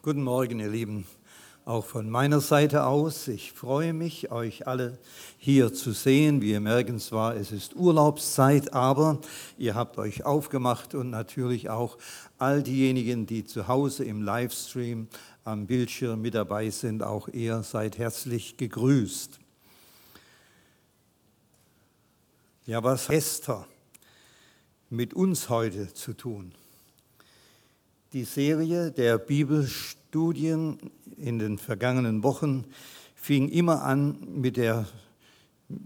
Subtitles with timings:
[0.00, 1.08] Guten Morgen, ihr Lieben.
[1.64, 4.96] Auch von meiner Seite aus, ich freue mich, euch alle
[5.38, 6.40] hier zu sehen.
[6.40, 9.20] Wie ihr merken zwar, es ist Urlaubszeit, aber
[9.58, 11.98] ihr habt euch aufgemacht und natürlich auch
[12.38, 15.08] all diejenigen, die zu Hause im Livestream
[15.42, 19.40] am Bildschirm mit dabei sind, auch ihr seid herzlich gegrüßt.
[22.66, 23.66] Ja, was Esther
[24.90, 26.54] mit uns heute zu tun?
[28.14, 30.78] Die Serie der Bibelstudien
[31.18, 32.64] in den vergangenen Wochen
[33.14, 34.86] fing immer an mit der,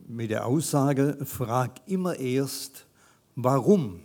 [0.07, 2.87] mit der Aussage, frag immer erst,
[3.35, 3.99] warum.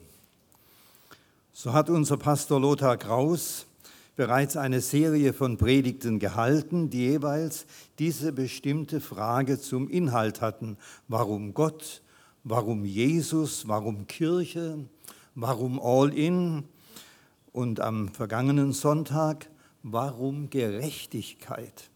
[1.53, 3.67] So hat unser Pastor Lothar Kraus
[4.15, 7.67] bereits eine Serie von Predigten gehalten, die jeweils
[7.99, 10.77] diese bestimmte Frage zum Inhalt hatten.
[11.07, 12.01] Warum Gott?
[12.43, 13.67] Warum Jesus?
[13.67, 14.79] Warum Kirche?
[15.35, 16.63] Warum All In?
[17.51, 19.49] Und am vergangenen Sonntag,
[19.83, 21.89] warum Gerechtigkeit?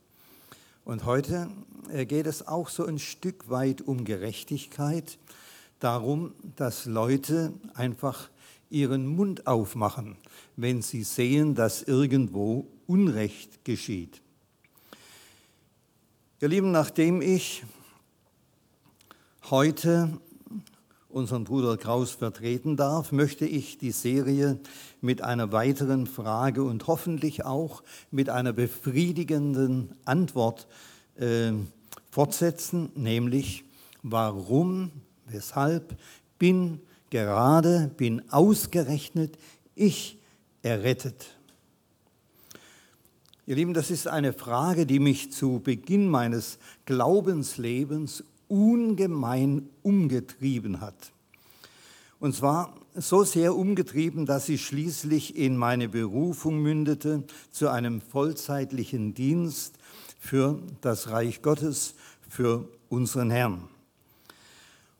[0.83, 1.49] Und heute
[1.91, 5.19] äh, geht es auch so ein Stück weit um Gerechtigkeit,
[5.79, 8.29] darum, dass Leute einfach
[8.69, 10.17] ihren Mund aufmachen,
[10.55, 14.21] wenn sie sehen, dass irgendwo Unrecht geschieht.
[16.39, 17.63] Ihr Lieben, nachdem ich
[19.49, 20.19] heute
[21.13, 24.59] unseren Bruder Kraus vertreten darf, möchte ich die Serie
[25.01, 30.67] mit einer weiteren Frage und hoffentlich auch mit einer befriedigenden Antwort
[31.15, 31.51] äh,
[32.09, 33.63] fortsetzen, nämlich
[34.03, 34.91] warum,
[35.27, 35.97] weshalb
[36.39, 39.37] bin gerade, bin ausgerechnet
[39.75, 40.17] ich
[40.61, 41.37] errettet.
[43.47, 51.13] Ihr Lieben, das ist eine Frage, die mich zu Beginn meines Glaubenslebens ungemein umgetrieben hat.
[52.19, 59.13] Und zwar so sehr umgetrieben, dass sie schließlich in meine Berufung mündete zu einem vollzeitlichen
[59.13, 59.75] Dienst
[60.19, 61.95] für das Reich Gottes,
[62.29, 63.69] für unseren Herrn.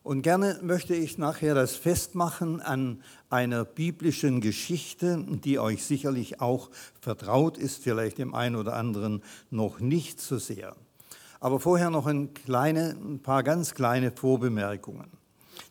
[0.02, 6.70] Und gerne möchte ich nachher das festmachen an einer biblischen Geschichte, die euch sicherlich auch
[7.00, 10.74] vertraut ist, vielleicht dem einen oder anderen noch nicht so sehr.
[11.42, 15.08] Aber vorher noch ein, kleine, ein paar ganz kleine Vorbemerkungen.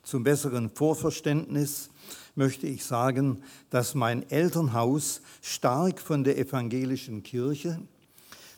[0.04, 1.90] Zum besseren Vorverständnis
[2.36, 7.80] möchte ich sagen, dass mein Elternhaus stark von der evangelischen Kirche,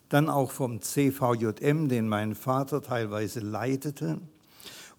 [0.09, 4.19] dann auch vom CVJM, den mein Vater teilweise leitete,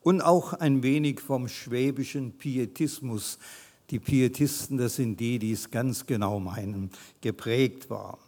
[0.01, 3.41] und auch ein wenig vom schwäbischen Pietismus,
[3.91, 8.19] die Pietisten, das sind die, die es ganz genau meinen, geprägt war.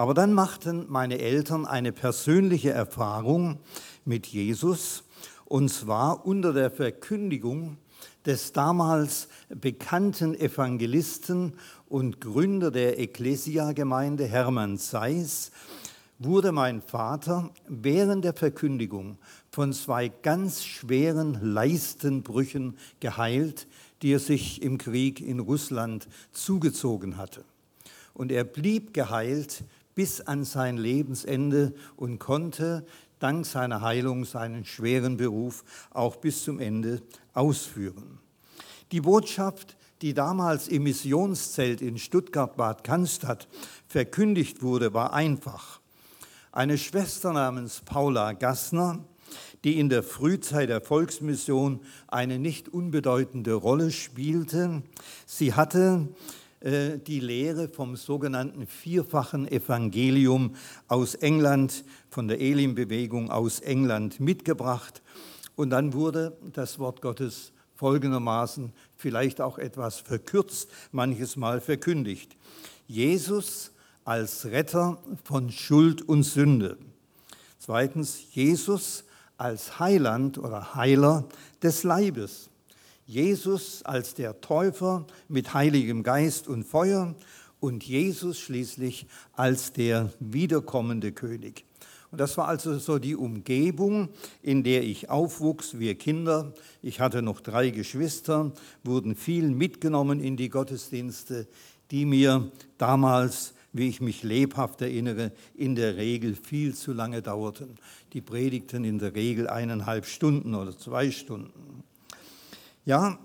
[0.00, 3.58] Aber dann machten meine Eltern eine persönliche Erfahrung
[4.06, 5.04] mit Jesus,
[5.44, 7.76] und zwar unter der Verkündigung
[8.24, 11.52] des damals bekannten Evangelisten
[11.90, 15.50] und Gründer der Ecclesia-Gemeinde Hermann Seiss,
[16.18, 19.18] wurde mein Vater während der Verkündigung
[19.50, 23.66] von zwei ganz schweren Leistenbrüchen geheilt,
[24.00, 27.44] die er sich im Krieg in Russland zugezogen hatte.
[28.14, 29.62] Und er blieb geheilt
[29.94, 32.86] bis an sein Lebensende und konnte
[33.18, 37.02] dank seiner Heilung seinen schweren Beruf auch bis zum Ende
[37.34, 38.18] ausführen.
[38.92, 43.48] Die Botschaft, die damals im Missionszelt in Stuttgart-Bad Cannstatt
[43.86, 45.80] verkündigt wurde, war einfach.
[46.52, 49.04] Eine Schwester namens Paula Gassner,
[49.62, 54.82] die in der Frühzeit der Volksmission eine nicht unbedeutende Rolle spielte,
[55.26, 56.08] sie hatte
[56.62, 60.56] die Lehre vom sogenannten vierfachen Evangelium
[60.88, 65.02] aus England, von der Elim-Bewegung aus England mitgebracht.
[65.56, 72.36] Und dann wurde das Wort Gottes folgendermaßen, vielleicht auch etwas verkürzt, manches Mal verkündigt.
[72.86, 73.72] Jesus
[74.04, 76.76] als Retter von Schuld und Sünde.
[77.58, 79.04] Zweitens, Jesus
[79.38, 81.24] als Heiland oder Heiler
[81.62, 82.49] des Leibes.
[83.10, 87.16] Jesus als der Täufer mit Heiligem Geist und Feuer
[87.58, 91.64] und Jesus schließlich als der wiederkommende König.
[92.12, 94.10] Und das war also so die Umgebung,
[94.42, 96.54] in der ich aufwuchs, wir Kinder.
[96.82, 98.52] Ich hatte noch drei Geschwister,
[98.84, 101.48] wurden viel mitgenommen in die Gottesdienste,
[101.90, 107.74] die mir damals, wie ich mich lebhaft erinnere, in der Regel viel zu lange dauerten.
[108.12, 111.69] Die predigten in der Regel eineinhalb Stunden oder zwei Stunden.
[112.90, 113.20] Ja,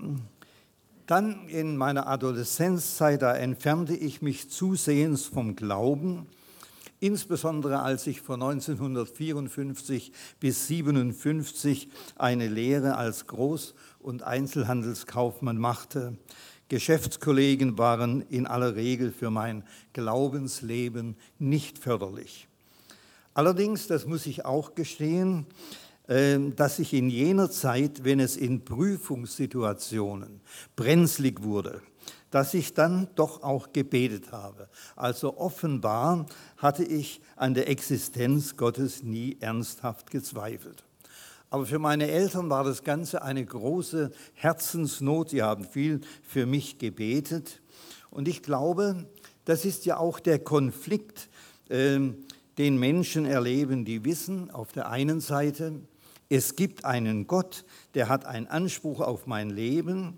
[1.07, 6.27] dann in meiner Adoleszenzzeit, da entfernte ich mich zusehends vom Glauben,
[6.99, 16.15] insbesondere als ich von 1954 bis 1957 eine Lehre als Groß- und Einzelhandelskaufmann machte,
[16.69, 19.63] Geschäftskollegen waren in aller Regel für mein
[19.93, 22.47] Glaubensleben nicht förderlich.
[23.33, 25.47] Allerdings, das muss ich auch gestehen,
[26.07, 30.41] dass ich in jener Zeit, wenn es in Prüfungssituationen
[30.75, 31.81] brenzlig wurde,
[32.29, 34.67] dass ich dann doch auch gebetet habe.
[34.95, 36.25] Also offenbar
[36.57, 40.83] hatte ich an der Existenz Gottes nie ernsthaft gezweifelt.
[41.49, 45.29] Aber für meine Eltern war das Ganze eine große Herzensnot.
[45.29, 47.61] Sie haben viel für mich gebetet.
[48.11, 49.05] Und ich glaube,
[49.45, 51.29] das ist ja auch der Konflikt,
[51.69, 52.25] ähm,
[52.57, 55.81] den Menschen erleben, die wissen, auf der einen Seite,
[56.35, 60.17] es gibt einen Gott, der hat einen Anspruch auf mein Leben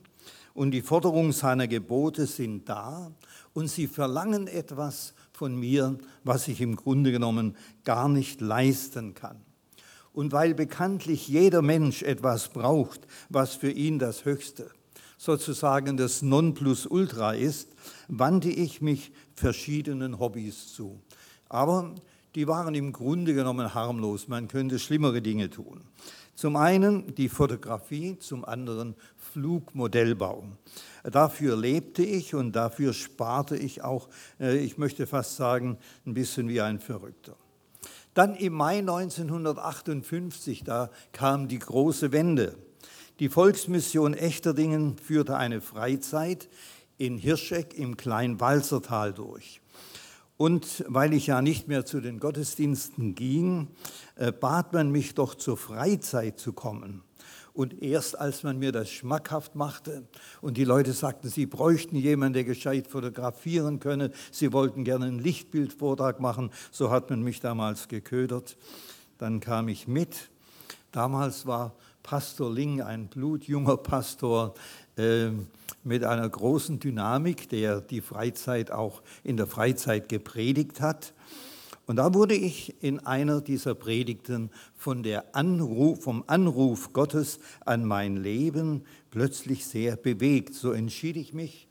[0.55, 3.11] und die Forderungen seiner Gebote sind da
[3.53, 9.37] und sie verlangen etwas von mir, was ich im Grunde genommen gar nicht leisten kann.
[10.11, 14.71] Und weil bekanntlich jeder Mensch etwas braucht, was für ihn das Höchste,
[15.19, 17.69] sozusagen das Nonplusultra ist,
[18.07, 20.99] wandte ich mich verschiedenen Hobbys zu.
[21.47, 21.93] Aber
[22.37, 24.27] die waren im Grunde genommen harmlos.
[24.27, 25.81] Man könnte schlimmere Dinge tun.
[26.35, 30.43] Zum einen die Fotografie, zum anderen Flugmodellbau.
[31.01, 34.07] Dafür lebte ich und dafür sparte ich auch,
[34.39, 37.35] äh, ich möchte fast sagen, ein bisschen wie ein Verrückter.
[38.13, 42.55] Dann im Mai 1958, da kam die große Wende.
[43.19, 46.49] Die Volksmission Echterdingen führte eine Freizeit
[46.99, 49.59] in Hirscheck im Kleinwalzertal durch.
[50.37, 53.69] Und weil ich ja nicht mehr zu den Gottesdiensten ging,
[54.15, 57.01] äh, bat man mich doch zur Freizeit zu kommen.
[57.53, 60.03] Und erst als man mir das schmackhaft machte
[60.41, 65.17] und die Leute sagten, sie bräuchten jemanden, der gescheit fotografieren könne, sie wollten gerne einen
[65.17, 68.57] Lichtbildvortrag machen, so hat man mich damals geködert.
[69.17, 70.29] Dann kam ich mit.
[70.91, 71.73] Damals war
[72.03, 74.53] Pastor Ling ein blutjunger Pastor
[74.97, 81.13] mit einer großen Dynamik, der die Freizeit auch in der Freizeit gepredigt hat.
[81.85, 87.85] Und da wurde ich in einer dieser Predigten von der Anruf, vom Anruf Gottes an
[87.85, 90.53] mein Leben plötzlich sehr bewegt.
[90.53, 91.69] So entschied ich mich,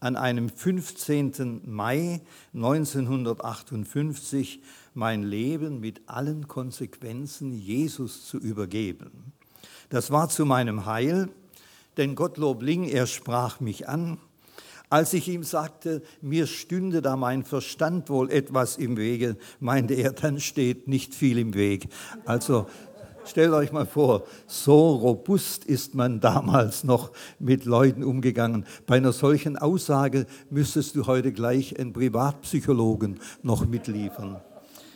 [0.00, 1.60] an einem 15.
[1.66, 2.20] Mai
[2.52, 4.60] 1958
[4.92, 9.32] mein Leben mit allen Konsequenzen Jesus zu übergeben.
[9.88, 11.28] Das war zu meinem Heil,
[11.96, 14.18] denn Gottlob Ling, er sprach mich an
[14.94, 20.12] als ich ihm sagte, mir stünde da mein Verstand wohl etwas im Wege, meinte er,
[20.12, 21.88] dann steht nicht viel im Weg.
[22.26, 22.66] Also
[23.24, 27.10] stellt euch mal vor, so robust ist man damals noch
[27.40, 28.66] mit Leuten umgegangen.
[28.86, 34.40] Bei einer solchen Aussage müsstest du heute gleich einen Privatpsychologen noch mitliefern.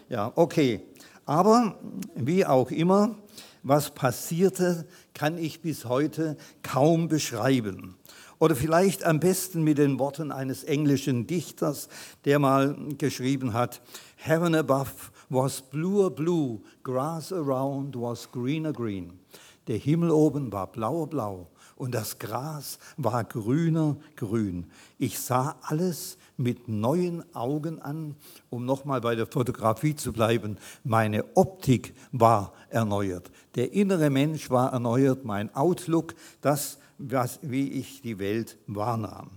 [0.08, 0.80] Ja, okay.
[1.24, 1.74] Aber
[2.14, 3.16] wie auch immer,
[3.62, 7.96] was passierte, kann ich bis heute kaum beschreiben.
[8.38, 11.88] Oder vielleicht am besten mit den Worten eines englischen Dichters,
[12.24, 13.80] der mal geschrieben hat,
[14.16, 14.92] Heaven above
[15.28, 19.18] was bluer blue, grass around was greener green.
[19.66, 24.66] Der Himmel oben war blauer blau und das Gras war grüner grün.
[24.98, 28.14] Ich sah alles mit neuen Augen an,
[28.48, 30.56] um nochmal bei der Fotografie zu bleiben.
[30.84, 33.30] Meine Optik war erneuert.
[33.56, 39.30] Der innere Mensch war erneuert, mein Outlook, das was, wie ich die Welt wahrnahm.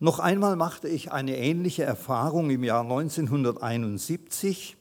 [0.00, 4.76] Noch einmal machte ich eine ähnliche Erfahrung im Jahr 1971,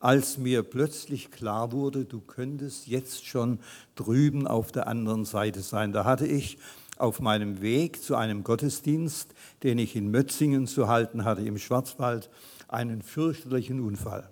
[0.00, 3.58] als mir plötzlich klar wurde, du könntest jetzt schon
[3.94, 5.92] drüben auf der anderen Seite sein.
[5.92, 6.58] Da hatte ich
[6.96, 12.30] auf meinem Weg zu einem Gottesdienst, den ich in Mötzingen zu halten hatte, im Schwarzwald,
[12.68, 14.28] einen fürchterlichen Unfall.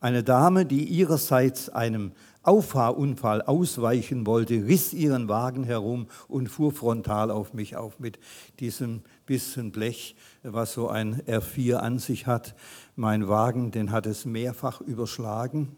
[0.00, 7.30] Eine Dame, die ihrerseits einem Auffahrunfall ausweichen wollte, riss ihren Wagen herum und fuhr frontal
[7.30, 8.20] auf mich auf mit
[8.60, 10.14] diesem bisschen Blech,
[10.44, 12.54] was so ein R4 an sich hat.
[12.94, 15.74] Mein Wagen, den hat es mehrfach überschlagen.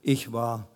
[0.00, 0.68] Ich war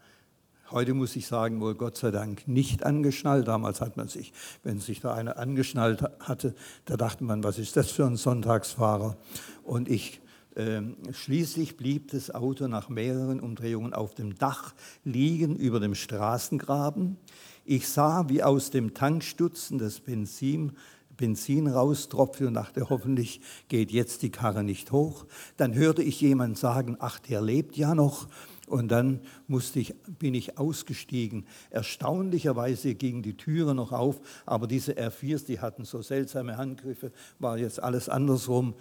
[0.71, 3.47] Heute muss ich sagen, wohl Gott sei Dank nicht angeschnallt.
[3.47, 6.55] Damals hat man sich, wenn sich da einer angeschnallt hatte,
[6.87, 9.17] da dachte man, was ist das für ein Sonntagsfahrer?
[9.63, 10.23] Und ich
[10.57, 17.19] ähm, schließlich blieb das Auto nach mehreren Umdrehungen auf dem Dach liegen über dem Straßengraben.
[17.67, 20.73] Ich sah, wie aus dem Tankstutzen das Benzin,
[21.17, 25.27] Benzin raustropfte und dachte, hoffentlich geht jetzt die Karre nicht hoch.
[25.57, 28.29] Dann hörte ich jemand sagen, ach, der lebt ja noch.
[28.67, 31.47] Und dann musste ich, bin ich ausgestiegen.
[31.71, 37.59] Erstaunlicherweise gingen die Türen noch auf, aber diese R4s, die hatten so seltsame Handgriffe, war
[37.59, 38.75] jetzt alles andersrum.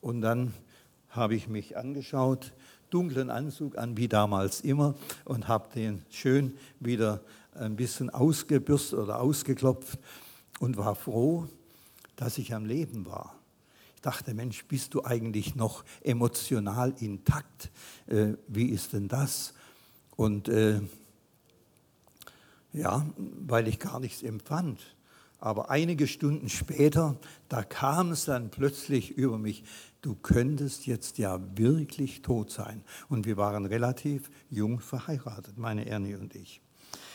[0.00, 0.52] Und dann
[1.08, 2.52] habe ich mich angeschaut,
[2.90, 7.20] dunklen Anzug an, wie damals immer, und habe den schön wieder
[7.54, 9.98] ein bisschen ausgebürstet oder ausgeklopft.
[10.60, 11.48] und war froh,
[12.16, 13.34] dass ich am Leben war.
[14.04, 17.70] Dachte, Mensch, bist du eigentlich noch emotional intakt?
[18.06, 19.54] Äh, wie ist denn das?
[20.16, 20.80] Und äh,
[22.72, 24.80] ja, weil ich gar nichts empfand.
[25.38, 27.16] Aber einige Stunden später,
[27.48, 29.64] da kam es dann plötzlich über mich,
[30.00, 32.82] du könntest jetzt ja wirklich tot sein.
[33.08, 36.63] Und wir waren relativ jung verheiratet, meine Ernie und ich.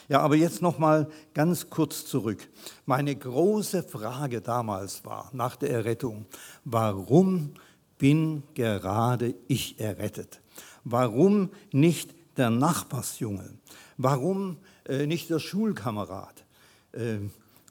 [0.10, 2.50] Ja, aber jetzt noch mal ganz kurz zurück.
[2.88, 6.26] Meine große Frage damals war nach der Errettung,
[6.66, 7.54] warum
[8.00, 10.42] bin gerade ich errettet?
[10.84, 13.54] Warum nicht der Nachbarsjunge?
[13.98, 16.44] Warum äh, nicht der Schulkamerad?
[16.92, 17.20] Äh,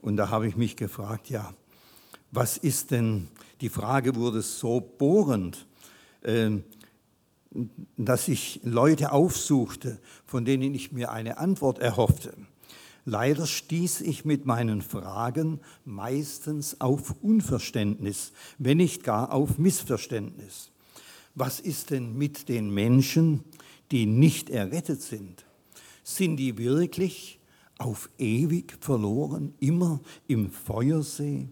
[0.01, 1.53] und da habe ich mich gefragt, ja,
[2.31, 3.27] was ist denn,
[3.61, 5.67] die Frage wurde so bohrend.
[6.23, 6.59] Äh,
[7.97, 12.35] dass ich Leute aufsuchte, von denen ich mir eine Antwort erhoffte.
[13.05, 20.71] Leider stieß ich mit meinen Fragen meistens auf Unverständnis, wenn nicht gar auf Missverständnis.
[21.35, 23.45] Was ist denn mit den Menschen,
[23.93, 25.47] die nicht errettet sind?
[26.05, 27.39] Sind die wirklich
[27.79, 31.49] auf ewig verloren, immer im Feuersee?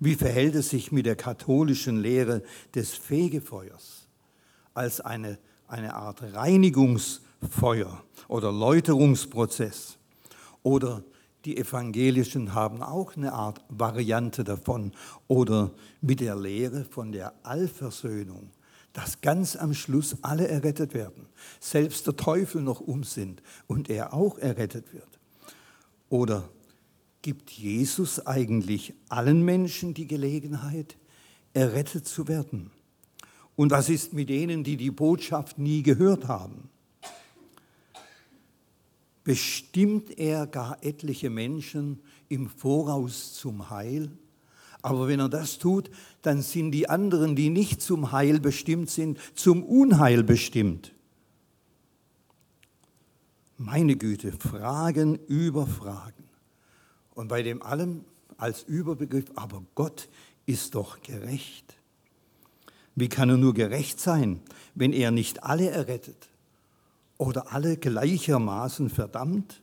[0.00, 2.42] Wie verhält es sich mit der katholischen Lehre
[2.74, 3.99] des Fegefeuers?
[4.74, 9.98] Als eine, eine Art Reinigungsfeuer oder Läuterungsprozess.
[10.62, 11.02] Oder
[11.44, 14.92] die Evangelischen haben auch eine Art Variante davon.
[15.26, 18.50] Oder mit der Lehre von der Allversöhnung,
[18.92, 21.26] dass ganz am Schluss alle errettet werden,
[21.60, 25.08] selbst der Teufel noch um sind und er auch errettet wird.
[26.08, 26.48] Oder
[27.22, 30.96] gibt Jesus eigentlich allen Menschen die Gelegenheit,
[31.54, 32.70] errettet zu werden?
[33.60, 36.70] Und was ist mit denen, die die Botschaft nie gehört haben?
[39.22, 42.00] Bestimmt er gar etliche Menschen
[42.30, 44.10] im Voraus zum Heil?
[44.80, 45.90] Aber wenn er das tut,
[46.22, 50.94] dann sind die anderen, die nicht zum Heil bestimmt sind, zum Unheil bestimmt.
[53.58, 56.24] Meine Güte, Fragen über Fragen.
[57.14, 58.06] Und bei dem allem
[58.38, 60.08] als Überbegriff, aber Gott
[60.46, 61.76] ist doch gerecht.
[62.94, 64.40] Wie kann er nur gerecht sein,
[64.74, 66.28] wenn er nicht alle errettet
[67.18, 69.62] oder alle gleichermaßen verdammt?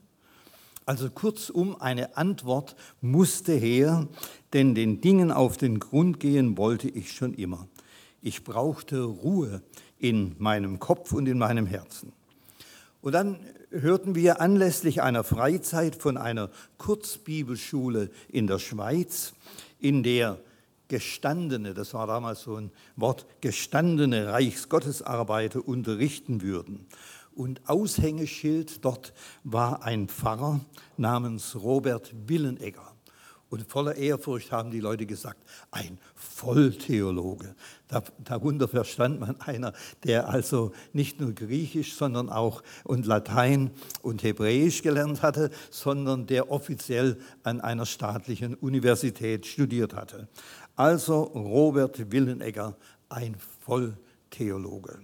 [0.85, 4.07] Also kurzum, eine Antwort musste her,
[4.53, 7.67] denn den Dingen auf den Grund gehen wollte ich schon immer.
[8.21, 9.61] Ich brauchte Ruhe
[9.99, 12.13] in meinem Kopf und in meinem Herzen.
[13.01, 13.37] Und dann
[13.69, 19.33] hörten wir anlässlich einer Freizeit von einer Kurzbibelschule in der Schweiz,
[19.79, 20.39] in der
[20.87, 26.87] Gestandene, das war damals so ein Wort, gestandene Reichsgottesarbeiter unterrichten würden.
[27.35, 29.13] Und Aushängeschild dort
[29.43, 30.61] war ein Pfarrer
[30.97, 32.93] namens Robert Willenegger.
[33.49, 35.41] Und voller Ehrfurcht haben die Leute gesagt,
[35.71, 37.55] ein Volltheologe.
[38.23, 39.71] Darunter verstand man einer,
[40.03, 46.51] der also nicht nur Griechisch, sondern auch und Latein und Hebräisch gelernt hatte, sondern der
[46.51, 50.27] offiziell an einer staatlichen Universität studiert hatte.
[50.77, 52.77] Also Robert Willenegger,
[53.09, 54.99] ein Volltheologe.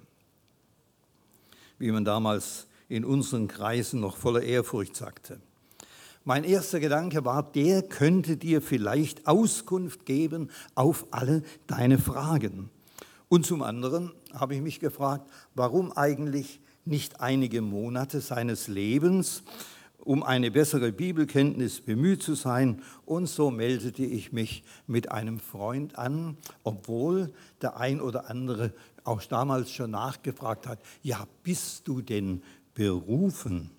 [1.80, 5.42] Wie man damals in unseren Kreisen noch voller Ehrfurcht sagte.
[6.25, 12.70] Mein erster Gedanke war, der könnte dir vielleicht Auskunft geben auf alle deine Fragen.
[13.27, 19.42] Und zum anderen habe ich mich gefragt, warum eigentlich nicht einige Monate seines Lebens
[20.03, 22.81] um eine bessere Bibelkenntnis bemüht zu sein.
[23.05, 29.24] Und so meldete ich mich mit einem Freund an, obwohl der ein oder andere auch
[29.24, 32.41] damals schon nachgefragt hat, ja, bist du denn
[32.74, 33.69] berufen?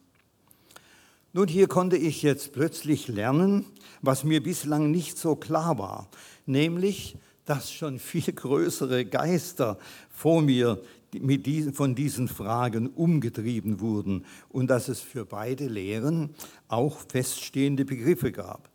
[1.32, 3.66] Nun, hier konnte ich jetzt plötzlich lernen,
[4.02, 6.08] was mir bislang nicht so klar war,
[6.46, 9.78] nämlich, dass schon viel größere Geister
[10.10, 10.80] vor mir
[11.20, 16.34] diesen, von diesen Fragen umgetrieben wurden und dass es für beide Lehren
[16.68, 18.70] auch feststehende Begriffe gab.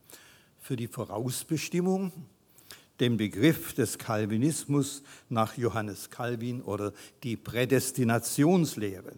[0.59, 2.11] Für die Vorausbestimmung,
[2.99, 6.93] den Begriff des Calvinismus nach Johannes Calvin oder
[7.23, 9.13] die Prädestinationslehre.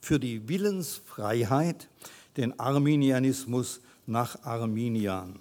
[0.00, 1.88] Für die Willensfreiheit,
[2.36, 5.40] den Arminianismus nach Arminian.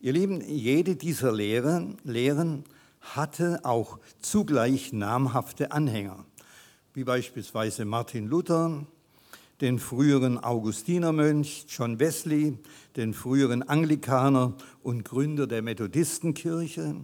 [0.00, 2.64] Ihr Lieben, jede dieser Lehren, Lehren
[3.02, 6.24] hatte auch zugleich namhafte Anhänger,
[6.94, 8.86] wie beispielsweise Martin Luther,
[9.60, 12.58] den früheren Augustinermönch John Wesley,
[12.96, 16.96] den früheren Anglikaner und Gründer der Methodistenkirche.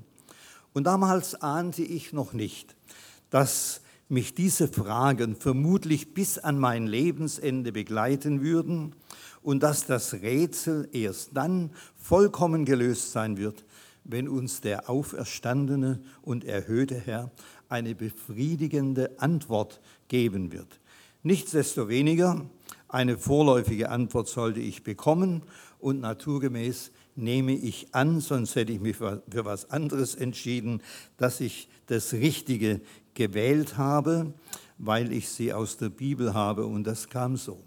[0.72, 2.74] Und damals ahnte ich noch nicht,
[3.30, 8.94] dass mich diese Fragen vermutlich bis an mein Lebensende begleiten würden
[9.42, 13.64] und dass das Rätsel erst dann vollkommen gelöst sein wird,
[14.08, 17.30] wenn uns der auferstandene und erhöhte Herr
[17.68, 20.80] eine befriedigende Antwort geben wird.
[21.22, 22.46] Nichtsdestoweniger,
[22.88, 25.42] eine vorläufige Antwort sollte ich bekommen
[25.78, 30.82] und naturgemäß nehme ich an, sonst hätte ich mich für was anderes entschieden,
[31.18, 32.80] dass ich das Richtige
[33.14, 34.32] gewählt habe,
[34.78, 37.62] weil ich sie aus der Bibel habe und das kam so.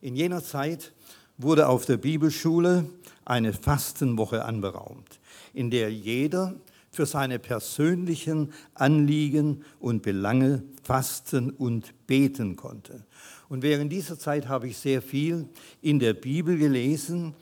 [0.00, 0.92] In jener Zeit
[1.38, 2.86] wurde auf der Bibelschule
[3.24, 5.19] eine Fastenwoche anberaumt,
[5.54, 6.54] in der jeder
[6.90, 13.04] für seine persönlichen Anliegen und Belange fasten und beten konnte.
[13.48, 15.48] Und während dieser Zeit habe ich sehr viel
[15.82, 17.34] in der Bibel gelesen,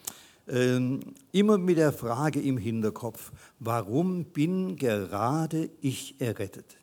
[0.49, 1.01] ähm,
[1.33, 6.79] immer mit der Frage im Hinterkopf, warum bin gerade ich errettet?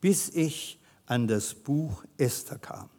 [0.00, 2.90] Bis ich an das Buch Esther kam.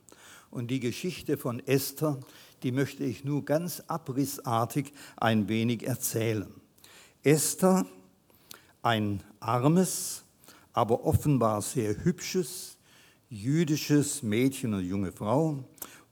[0.50, 2.20] Und die Geschichte von Esther,
[2.64, 6.52] die möchte ich nur ganz abrissartig ein wenig erzählen.
[7.24, 7.86] Esther,
[8.82, 10.24] ein armes,
[10.72, 12.78] aber offenbar sehr hübsches,
[13.30, 15.66] jüdisches Mädchen und junge Frau,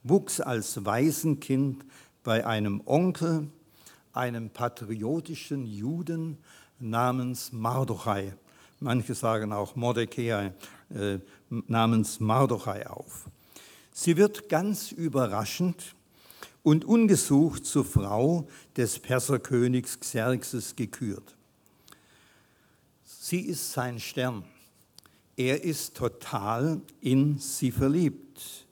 [0.03, 1.85] wuchs als Waisenkind
[2.23, 3.47] bei einem Onkel,
[4.11, 6.39] einem patriotischen Juden
[6.79, 8.33] namens Mardochai.
[8.81, 10.53] Manche sagen auch Mordecai
[10.89, 13.29] äh, namens Mardochai auf.
[13.93, 15.95] Sie wird ganz überraschend
[16.63, 21.35] und ungesucht zur Frau des Perserkönigs Xerxes gekürt.
[23.03, 24.43] Sie ist sein Stern.
[25.35, 28.65] Er ist total in sie verliebt,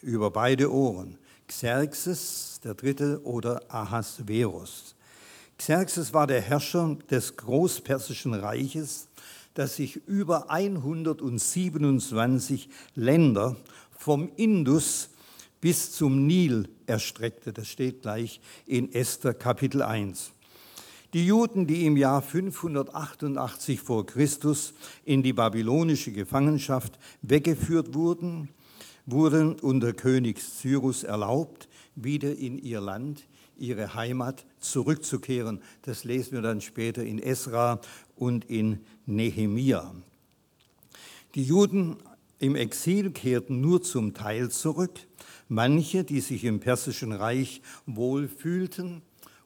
[0.00, 1.18] über beide Ohren.
[1.48, 4.94] Xerxes der Dritte oder Ahasverus.
[5.58, 9.06] Xerxes war der Herrscher des Großpersischen Reiches,
[9.54, 13.56] das sich über 127 Länder
[13.96, 15.10] vom Indus
[15.64, 17.50] bis zum Nil erstreckte.
[17.50, 20.32] Das steht gleich in Esther Kapitel 1.
[21.14, 24.74] Die Juden, die im Jahr 588 vor Christus
[25.06, 28.50] in die babylonische Gefangenschaft weggeführt wurden,
[29.06, 33.24] wurden unter König Cyrus erlaubt, wieder in ihr Land,
[33.56, 35.62] ihre Heimat zurückzukehren.
[35.80, 37.80] Das lesen wir dann später in Esra
[38.16, 39.94] und in Nehemia.
[41.34, 41.96] Die Juden
[42.38, 45.00] im Exil kehrten nur zum Teil zurück.
[45.48, 49.02] Manche, die sich im Persischen Reich wohl fühlten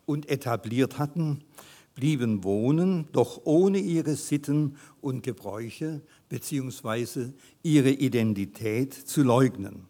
[0.07, 1.45] und etabliert hatten,
[1.95, 7.33] blieben wohnen, doch ohne ihre Sitten und Gebräuche bzw.
[7.63, 9.87] ihre Identität zu leugnen.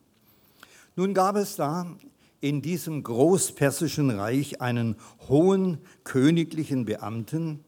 [0.97, 1.95] Nun gab es da
[2.41, 4.97] in diesem großpersischen Reich einen
[5.29, 7.61] hohen königlichen Beamten,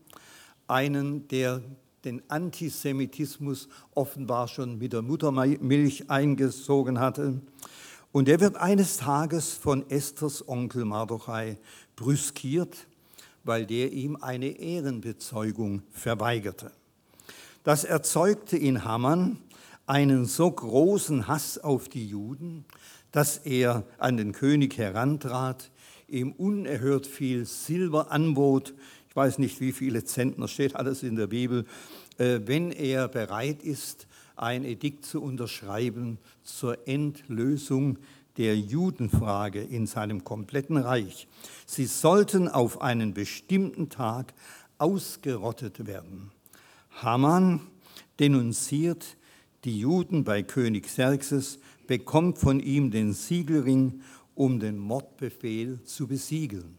[0.66, 1.60] einen, der
[2.04, 7.42] den Antisemitismus offenbar schon mit der Muttermilch eingesogen hatte.
[8.12, 11.58] Und er wird eines Tages von Esthers Onkel Mardochai
[11.96, 12.86] brüskiert
[13.44, 16.72] weil der ihm eine Ehrenbezeugung verweigerte.
[17.64, 19.38] Das erzeugte in Haman
[19.86, 22.64] einen so großen Hass auf die Juden,
[23.12, 25.70] dass er an den König herantrat,
[26.08, 28.74] ihm unerhört viel Silber anbot,
[29.08, 31.66] ich weiß nicht, wie viele Zentner steht alles in der Bibel,
[32.18, 34.06] äh, wenn er bereit ist,
[34.40, 37.98] ein Edikt zu unterschreiben zur Endlösung
[38.38, 41.28] der Judenfrage in seinem kompletten Reich.
[41.66, 44.32] Sie sollten auf einen bestimmten Tag
[44.78, 46.30] ausgerottet werden.
[47.02, 47.60] Haman
[48.18, 49.16] denunziert
[49.64, 54.00] die Juden bei König Xerxes, bekommt von ihm den Siegelring,
[54.34, 56.78] um den Mordbefehl zu besiegeln.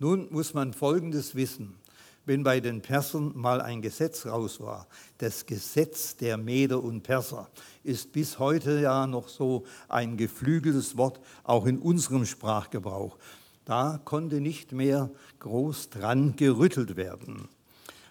[0.00, 1.76] Nun muss man Folgendes wissen
[2.24, 4.86] wenn bei den Persern mal ein Gesetz raus war.
[5.18, 7.48] Das Gesetz der Meder und Perser
[7.82, 13.18] ist bis heute ja noch so ein geflügeltes Wort, auch in unserem Sprachgebrauch.
[13.64, 17.48] Da konnte nicht mehr groß dran gerüttelt werden.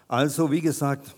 [0.08, 1.14] Also, wie gesagt,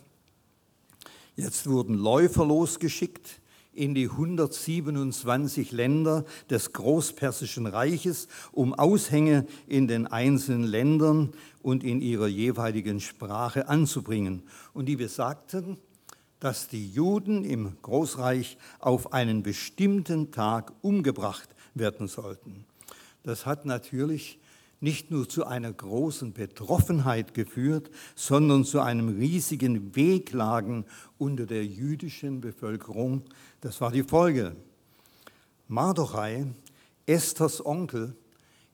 [1.37, 3.41] jetzt wurden Läufer losgeschickt,
[3.75, 11.33] in die 127 Länder des Großpersischen Reiches, um Aushänge in den einzelnen Ländern
[11.63, 14.43] und in ihrer jeweiligen Sprache anzubringen.
[14.73, 15.79] Und die besagten,
[16.41, 22.67] dass die Juden im Großreich auf einen bestimmten Tag umgebracht werden sollten.
[23.23, 24.39] Das hat natürlich
[24.85, 30.85] nicht nur zu einer großen Betroffenheit geführt, sondern zu einem riesigen Wehklagen
[31.19, 33.23] unter der jüdischen Bevölkerung.
[33.61, 34.55] Das war die Folge.
[35.67, 36.47] Mardochai,
[37.07, 38.15] Esthers Onkel,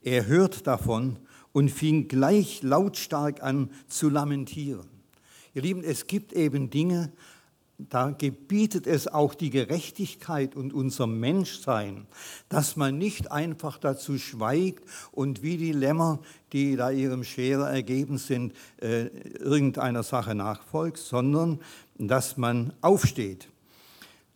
[0.03, 1.17] er hört davon
[1.53, 4.89] und fing gleich lautstark an zu lamentieren.
[5.55, 7.13] Ihr Lieben, es gibt eben Dinge,
[7.89, 12.07] da gebietet es auch die Gerechtigkeit und unser Menschsein,
[12.49, 16.21] dass man nicht einfach dazu schweigt und wie die Lämmer,
[16.53, 19.07] die da ihrem Scherer ergeben sind, äh,
[19.39, 21.61] irgendeiner Sache nachfolgt, sondern
[21.99, 23.49] dass man aufsteht.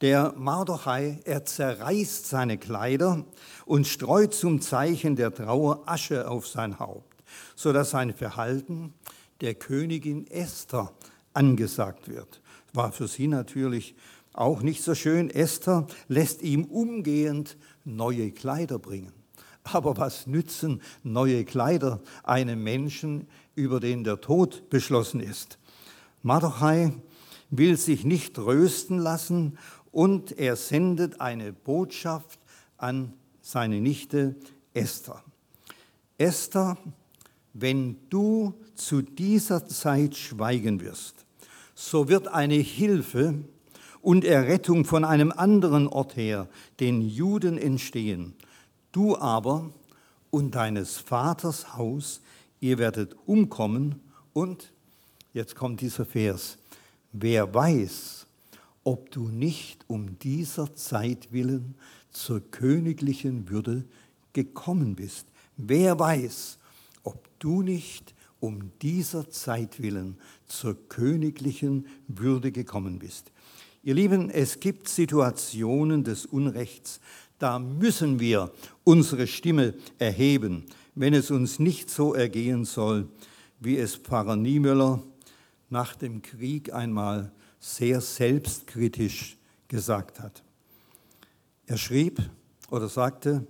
[0.00, 3.24] Der Mardochai, er zerreißt seine Kleider
[3.64, 7.22] und streut zum Zeichen der Trauer Asche auf sein Haupt,
[7.56, 8.92] sodass sein Verhalten
[9.40, 10.92] der Königin Esther
[11.32, 12.40] angesagt wird.
[12.74, 13.94] War für sie natürlich
[14.32, 15.30] auch nicht so schön.
[15.30, 19.12] Esther lässt ihm umgehend neue Kleider bringen.
[19.62, 25.58] Aber was nützen neue Kleider einem Menschen, über den der Tod beschlossen ist?
[26.22, 26.92] Mardochai
[27.50, 29.56] will sich nicht trösten lassen
[29.92, 32.40] und er sendet eine Botschaft
[32.76, 34.34] an seine Nichte
[34.74, 35.22] Esther.
[36.18, 36.76] Esther,
[37.52, 41.23] wenn du zu dieser Zeit schweigen wirst,
[41.74, 43.34] so wird eine Hilfe
[44.00, 46.48] und Errettung von einem anderen Ort her
[46.80, 48.34] den Juden entstehen.
[48.92, 49.70] Du aber
[50.30, 52.20] und deines Vaters Haus,
[52.60, 54.00] ihr werdet umkommen
[54.32, 54.72] und,
[55.32, 56.58] jetzt kommt dieser Vers,
[57.12, 58.26] wer weiß,
[58.84, 61.74] ob du nicht um dieser Zeit willen
[62.10, 63.84] zur königlichen Würde
[64.32, 65.26] gekommen bist.
[65.56, 66.58] Wer weiß,
[67.02, 73.32] ob du nicht um dieser Zeit willen zur königlichen Würde gekommen bist.
[73.82, 77.00] Ihr Lieben, es gibt Situationen des Unrechts,
[77.38, 78.52] da müssen wir
[78.84, 83.08] unsere Stimme erheben, wenn es uns nicht so ergehen soll,
[83.60, 85.02] wie es Pfarrer Niemöller
[85.70, 90.42] nach dem Krieg einmal sehr selbstkritisch gesagt hat.
[91.66, 92.20] Er schrieb
[92.70, 93.46] oder sagte,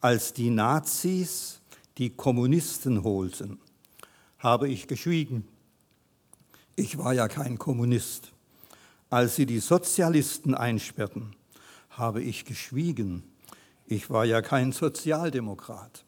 [0.00, 1.60] als die Nazis
[1.98, 3.58] die Kommunisten holten,
[4.40, 5.46] habe ich geschwiegen.
[6.74, 8.32] Ich war ja kein Kommunist.
[9.10, 11.36] Als sie die Sozialisten einsperrten,
[11.90, 13.22] habe ich geschwiegen.
[13.86, 16.04] Ich war ja kein Sozialdemokrat.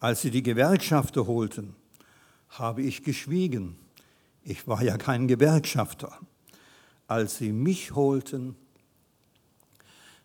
[0.00, 1.76] Als sie die Gewerkschafter holten,
[2.48, 3.76] habe ich geschwiegen.
[4.42, 6.18] Ich war ja kein Gewerkschafter.
[7.06, 8.56] Als sie mich holten,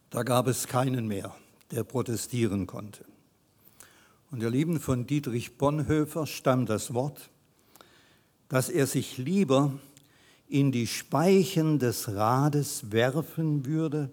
[0.09, 1.35] da gab es keinen mehr,
[1.69, 3.05] der protestieren konnte.
[4.31, 7.29] Und ihr Lieben, von Dietrich Bonhoeffer stammt das Wort,
[8.47, 9.77] dass er sich lieber
[10.47, 14.09] in die Speichen des Rades werfen würde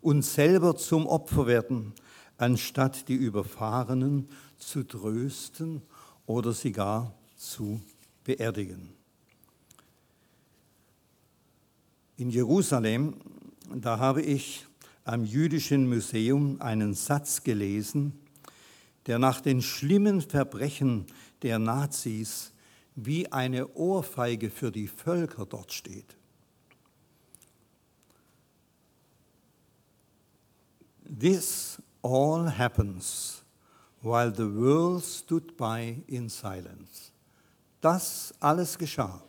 [0.00, 1.92] und selber zum Opfer werden,
[2.36, 5.82] anstatt die Überfahrenen zu trösten
[6.24, 7.80] oder sie gar zu
[8.22, 8.90] beerdigen.
[12.16, 13.14] In Jerusalem,
[13.74, 14.66] da habe ich
[15.02, 18.12] am Jüdischen Museum einen Satz gelesen,
[19.08, 21.06] der nach den schlimmen Verbrechen
[21.42, 22.52] der Nazis
[22.94, 26.16] wie eine Ohrfeige für die Völker dort steht.
[31.18, 33.42] This all happens
[34.02, 37.12] while the world stood by in silence.
[37.80, 39.22] Das alles geschah,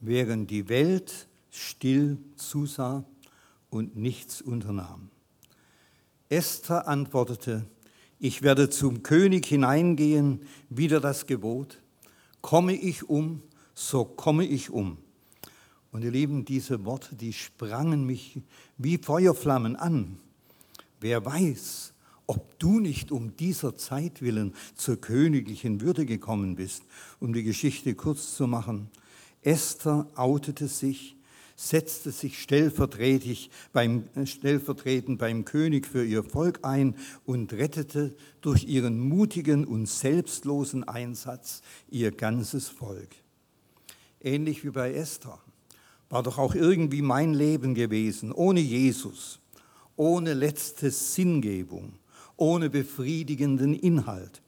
[0.00, 3.04] während die Welt still zusah
[3.70, 5.10] und nichts unternahm.
[6.28, 7.66] Esther antwortete,
[8.20, 11.78] ich werde zum König hineingehen, wieder das Gebot,
[12.42, 13.42] komme ich um,
[13.74, 14.98] so komme ich um.
[15.90, 18.40] Und ihr Lieben, diese Worte, die sprangen mich
[18.76, 20.18] wie Feuerflammen an.
[21.00, 21.94] Wer weiß,
[22.26, 26.84] ob du nicht um dieser Zeit willen zur königlichen Würde gekommen bist,
[27.18, 28.88] um die Geschichte kurz zu machen.
[29.42, 31.16] Esther outete sich
[31.60, 36.96] setzte sich stellvertretend beim, stellvertretend beim König für ihr Volk ein
[37.26, 43.10] und rettete durch ihren mutigen und selbstlosen Einsatz ihr ganzes Volk.
[44.22, 45.38] Ähnlich wie bei Esther
[46.08, 49.38] war doch auch irgendwie mein Leben gewesen, ohne Jesus,
[49.96, 51.92] ohne letzte Sinngebung,
[52.36, 54.40] ohne befriedigenden Inhalt.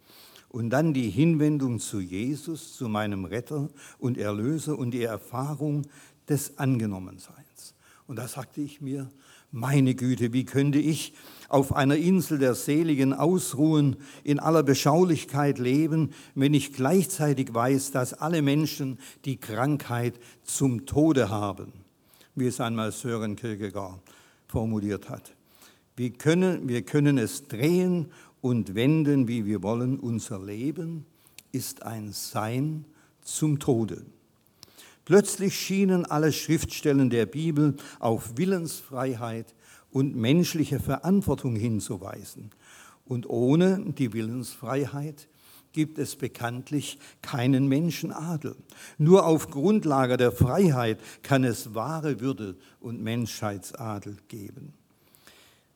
[0.49, 5.87] Und dann die Hinwendung zu Jesus, zu meinem Retter und Erlöser und die Erfahrung,
[6.29, 7.75] des Angenommenseins.
[8.07, 9.11] Und da sagte ich mir,
[9.53, 11.13] meine Güte, wie könnte ich
[11.49, 18.15] auf einer Insel der Seligen ausruhen, in aller Beschaulichkeit leben, wenn ich gleichzeitig weiß, dass
[18.15, 21.73] alle Menschen die Krankheit zum Tode haben,
[22.35, 24.01] wie es einmal Sören Kierkegaard
[24.49, 25.35] formuliert hat.
[25.97, 30.01] Wir können, wir können es drehen und wenden, wie wir wollen.
[30.01, 31.05] Unser Leben
[31.53, 32.87] ist ein Sein
[33.21, 34.07] zum Tode.
[35.05, 39.55] Plötzlich schienen alle Schriftstellen der Bibel auf Willensfreiheit
[39.91, 42.51] und menschliche Verantwortung hinzuweisen.
[43.05, 45.29] Und ohne die Willensfreiheit
[45.73, 48.57] gibt es bekanntlich keinen Menschenadel.
[48.99, 54.75] Nur auf Grundlage der Freiheit kann es wahre Würde und Menschheitsadel geben.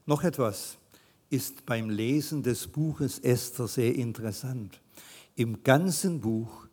[0.05, 0.79] Noch etwas
[1.31, 4.81] ist beim Lesen des Buches Esther sehr interessant.
[5.35, 6.65] Im ganzen Buch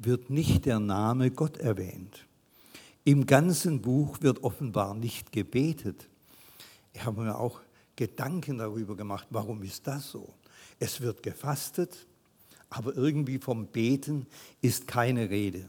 [0.00, 2.26] wird nicht der Name Gott erwähnt.
[3.04, 6.08] Im ganzen Buch wird offenbar nicht gebetet.
[6.92, 7.60] Ich habe mir auch
[7.96, 10.34] Gedanken darüber gemacht, warum ist das so?
[10.78, 12.06] Es wird gefastet,
[12.70, 14.26] aber irgendwie vom Beten
[14.60, 15.68] ist keine Rede.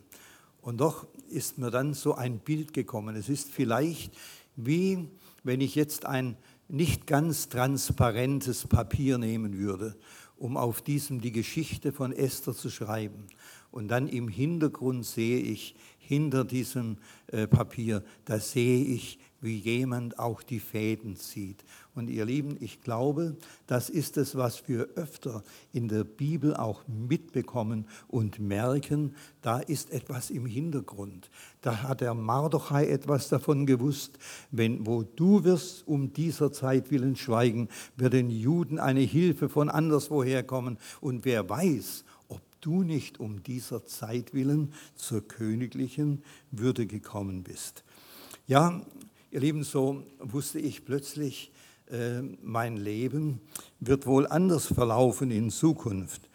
[0.62, 3.16] Und doch ist mir dann so ein Bild gekommen.
[3.16, 4.14] Es ist vielleicht
[4.56, 5.08] wie
[5.44, 9.96] wenn ich jetzt ein nicht ganz transparentes Papier nehmen würde,
[10.42, 13.28] um auf diesem die Geschichte von Esther zu schreiben.
[13.70, 20.20] Und dann im Hintergrund sehe ich, hinter diesem äh, Papier, da sehe ich wie jemand
[20.20, 21.64] auch die Fäden zieht.
[21.94, 23.36] Und ihr Lieben, ich glaube,
[23.68, 29.92] das ist es, was wir öfter in der Bibel auch mitbekommen und merken, da ist
[29.92, 31.30] etwas im Hintergrund.
[31.62, 34.18] Da hat der Mardochai etwas davon gewusst,
[34.52, 39.70] wenn, wo du wirst um dieser Zeit willen schweigen, wird den Juden eine Hilfe von
[39.70, 40.78] anderswoher kommen.
[41.02, 47.84] Und wer weiß, ob du nicht um dieser Zeit willen zur königlichen Würde gekommen bist.
[48.48, 48.82] Ja,
[49.34, 51.54] Ihr Lieben, so wusste ich plötzlich,
[51.90, 53.40] äh, mein Leben
[53.80, 56.30] wird wohl anders verlaufen in Zukunft.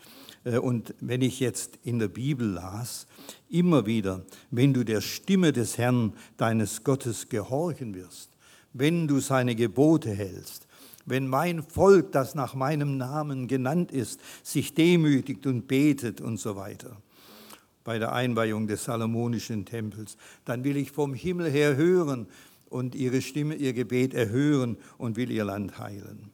[0.45, 3.07] Äh, und wenn ich jetzt in der Bibel las,
[3.51, 8.31] immer wieder, wenn du der Stimme des Herrn, deines Gottes, gehorchen wirst,
[8.73, 10.67] wenn du seine Gebote hältst,
[11.05, 16.57] wenn mein Volk, das nach meinem Namen genannt ist, sich demütigt und betet und so
[16.57, 16.97] weiter
[17.85, 22.27] bei der Einweihung des Salomonischen Tempels, dann will ich vom Himmel her hören,
[22.69, 26.31] und ihre Stimme, ihr Gebet erhören und will ihr Land heilen.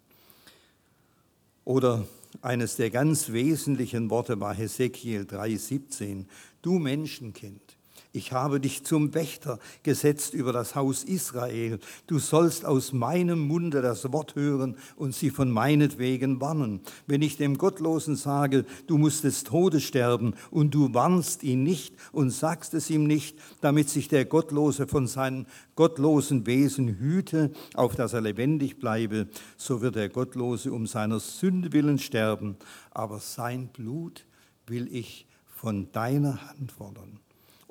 [1.64, 2.06] Oder
[2.40, 6.24] eines der ganz wesentlichen Worte war Hesekiel 3,17.
[6.62, 7.71] Du Menschenkind,
[8.12, 11.78] ich habe dich zum Wächter gesetzt über das Haus Israel.
[12.06, 16.80] Du sollst aus meinem Munde das Wort hören und sie von meinetwegen warnen.
[17.06, 21.94] Wenn ich dem Gottlosen sage, du musst des Todes sterben und du warnst ihn nicht
[22.12, 27.96] und sagst es ihm nicht, damit sich der Gottlose von seinem gottlosen Wesen hüte, auf
[27.96, 32.56] dass er lebendig bleibe, so wird der Gottlose um seiner Sünde willen sterben,
[32.90, 34.26] aber sein Blut
[34.66, 37.21] will ich von deiner Hand fordern.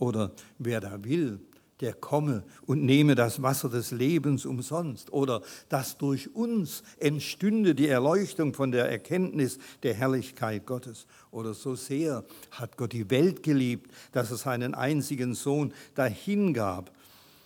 [0.01, 1.39] Oder wer da will,
[1.79, 5.13] der komme und nehme das Wasser des Lebens umsonst.
[5.13, 11.05] Oder dass durch uns entstünde die Erleuchtung von der Erkenntnis der Herrlichkeit Gottes.
[11.29, 16.91] Oder so sehr hat Gott die Welt geliebt, dass er seinen einzigen Sohn dahingab,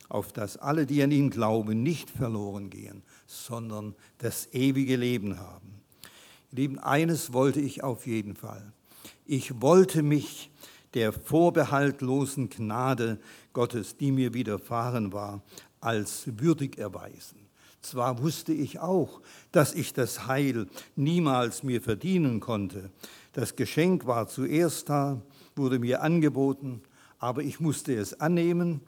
[0.07, 5.81] auf dass alle, die an ihn glauben, nicht verloren gehen, sondern das ewige Leben haben.
[6.51, 8.71] Lieben, eines wollte ich auf jeden Fall.
[9.25, 10.51] Ich wollte mich
[10.95, 13.19] der vorbehaltlosen Gnade
[13.53, 15.43] Gottes, die mir widerfahren war,
[15.81, 17.45] als würdig erweisen.
[17.81, 22.89] Zwar wusste ich auch, dass ich das Heil niemals mir verdienen konnte.
[23.33, 25.21] Das Geschenk war zuerst da,
[25.55, 26.81] wurde mir angeboten,
[27.19, 28.81] aber ich musste es annehmen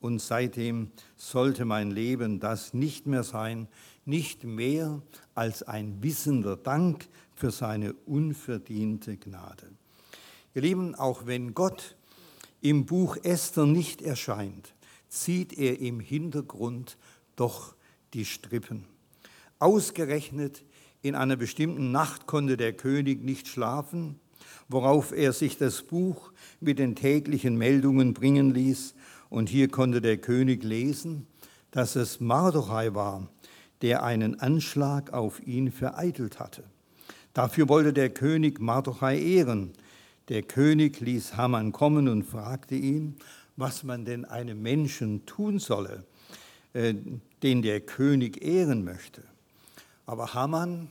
[0.00, 3.68] und seitdem sollte mein Leben das nicht mehr sein,
[4.04, 5.00] nicht mehr
[5.34, 9.70] als ein wissender Dank für seine unverdiente Gnade.
[10.52, 11.96] Ihr Lieben, auch wenn Gott
[12.60, 14.74] im Buch Esther nicht erscheint,
[15.08, 16.98] zieht er im Hintergrund
[17.36, 17.76] doch
[18.14, 18.84] die Strippen.
[19.60, 20.64] Ausgerechnet
[21.02, 24.18] in einer bestimmten Nacht konnte der König nicht schlafen,
[24.68, 28.94] worauf er sich das Buch mit den täglichen Meldungen bringen ließ.
[29.28, 31.28] Und hier konnte der König lesen,
[31.70, 33.28] dass es Mardochai war,
[33.82, 36.64] der einen Anschlag auf ihn vereitelt hatte.
[37.34, 39.74] Dafür wollte der König Mardochai ehren,
[40.30, 43.16] der König ließ Haman kommen und fragte ihn,
[43.56, 46.04] was man denn einem Menschen tun solle,
[46.72, 46.94] äh,
[47.42, 49.24] den der König ehren möchte.
[50.06, 50.88] Aber Haman,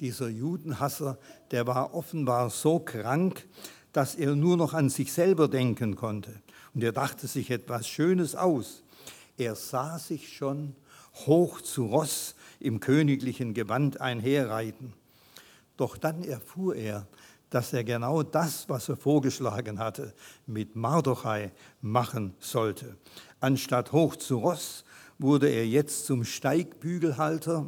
[0.00, 1.18] dieser Judenhasser,
[1.52, 3.46] der war offenbar so krank,
[3.92, 6.42] dass er nur noch an sich selber denken konnte.
[6.74, 8.82] Und er dachte sich etwas Schönes aus.
[9.36, 10.74] Er sah sich schon
[11.26, 14.94] hoch zu Ross im königlichen Gewand einherreiten.
[15.76, 17.06] Doch dann erfuhr er,
[17.50, 20.14] dass er genau das, was er vorgeschlagen hatte,
[20.46, 22.96] mit Mardochai machen sollte.
[23.40, 24.84] Anstatt hoch zu Ross
[25.18, 27.66] wurde er jetzt zum Steigbügelhalter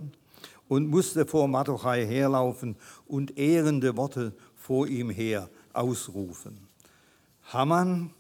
[0.69, 6.69] und musste vor Mardochai herlaufen und ehrende Worte vor ihm her ausrufen.
[7.53, 8.11] Haman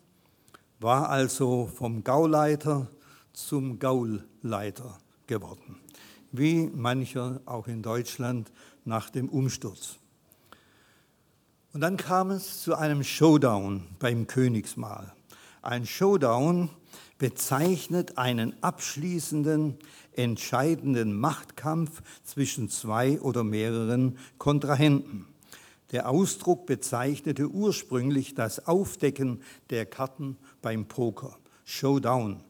[0.80, 2.88] war also vom Gauleiter
[3.32, 5.80] zum Gaulleiter geworden,
[6.32, 8.52] wie mancher auch in Deutschland
[8.84, 10.01] nach dem Umsturz.
[11.72, 15.14] Und dann kam es zu einem Showdown beim Königsmahl.
[15.62, 16.68] Ein Showdown
[17.16, 19.78] bezeichnet einen abschließenden,
[20.12, 25.24] entscheidenden Machtkampf zwischen zwei oder mehreren Kontrahenten.
[25.92, 31.38] Der Ausdruck bezeichnete ursprünglich das Aufdecken der Karten beim Poker.
[31.64, 32.42] Showdown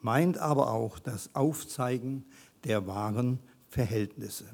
[0.00, 2.24] meint aber auch das Aufzeigen
[2.64, 4.46] der wahren Verhältnisse.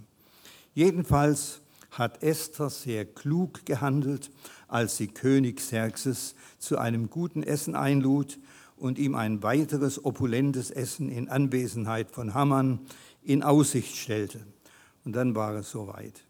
[0.74, 1.60] Jedenfalls
[1.98, 4.30] hat Esther sehr klug gehandelt,
[4.68, 8.38] als sie König Xerxes zu einem guten Essen einlud
[8.76, 12.80] und ihm ein weiteres opulentes Essen in Anwesenheit von Haman
[13.22, 14.40] in Aussicht stellte.
[15.04, 16.22] Und dann war es soweit.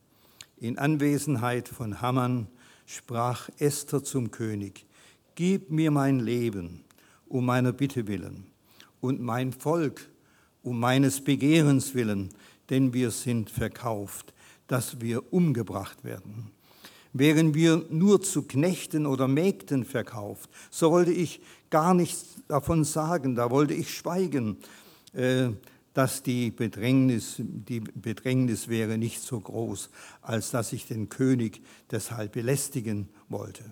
[0.59, 2.47] In Anwesenheit von Haman
[2.87, 4.87] sprach Esther zum König,
[5.35, 6.85] Gib mir mein Leben
[7.29, 8.47] um meiner Bitte willen
[9.01, 10.09] und mein Volk
[10.63, 12.31] um meines Begehrens willen,
[12.71, 14.33] denn wir sind verkauft,
[14.67, 16.51] dass wir umgebracht werden.
[17.13, 23.35] Wären wir nur zu Knechten oder Mägden verkauft, so wollte ich gar nichts davon sagen,
[23.35, 24.59] da wollte ich schweigen,
[25.13, 25.49] äh,
[25.95, 29.89] dass die Bedrängnis, die Bedrängnis wäre nicht so groß,
[30.21, 33.65] als dass ich den König deshalb belästigen wollte.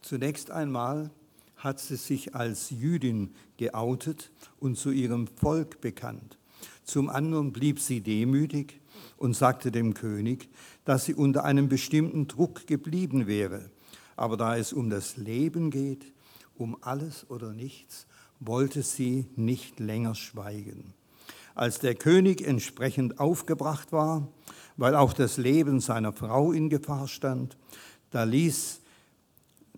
[0.00, 1.10] Zunächst einmal
[1.56, 6.38] hat sie sich als Jüdin geoutet und zu ihrem Volk bekannt.
[6.84, 8.80] Zum anderen blieb sie demütig
[9.16, 10.48] und sagte dem König,
[10.84, 13.70] dass sie unter einem bestimmten Druck geblieben wäre.
[14.16, 16.12] Aber da es um das Leben geht,
[16.56, 18.06] um alles oder nichts,
[18.40, 20.94] wollte sie nicht länger schweigen.
[21.54, 24.28] Als der König entsprechend aufgebracht war,
[24.76, 27.56] weil auch das Leben seiner Frau in Gefahr stand,
[28.10, 28.80] da ließ,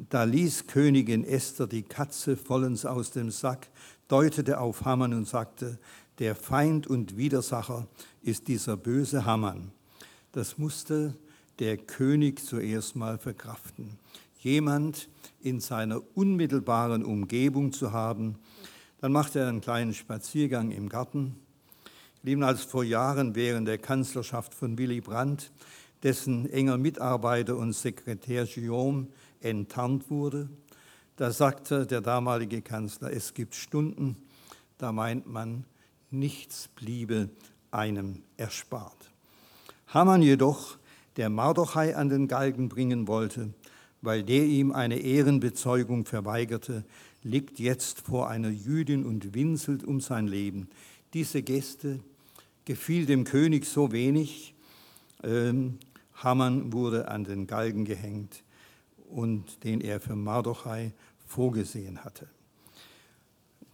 [0.09, 3.69] da ließ Königin Esther die Katze vollends aus dem Sack,
[4.09, 5.79] deutete auf Haman und sagte,
[6.19, 7.87] der Feind und Widersacher
[8.29, 9.73] ist dieser böse Haman.
[10.33, 11.15] Das musste
[11.59, 13.99] der König zuerst mal verkraften.
[14.41, 15.09] Jemand
[15.41, 18.39] in seiner unmittelbaren Umgebung zu haben.
[19.01, 21.37] Dann machte er einen kleinen Spaziergang im Garten.
[22.23, 25.51] Lieben als vor Jahren während der Kanzlerschaft von Willy Brandt,
[26.03, 29.07] dessen enger Mitarbeiter und Sekretär Guillaume
[29.41, 30.51] enttarnt wurde,
[31.17, 34.17] da sagte der damalige Kanzler, es gibt Stunden,
[34.77, 35.65] da meint man,
[36.11, 37.31] nichts bliebe
[37.71, 39.11] einem erspart.
[39.89, 40.79] Haman jedoch,
[41.17, 43.53] der Mardochai an den Galgen bringen wollte,
[44.03, 46.85] weil der ihm eine Ehrenbezeugung verweigerte,
[47.23, 50.69] liegt jetzt vor einer Jüdin und winselt um sein Leben.
[51.15, 52.01] Diese Geste
[52.65, 54.55] gefiel dem König so wenig.
[55.25, 55.79] Ähm,
[56.15, 58.43] Haman wurde an den Galgen gehängt
[59.09, 60.93] und den er für Mardochai
[61.27, 62.29] vorgesehen hatte.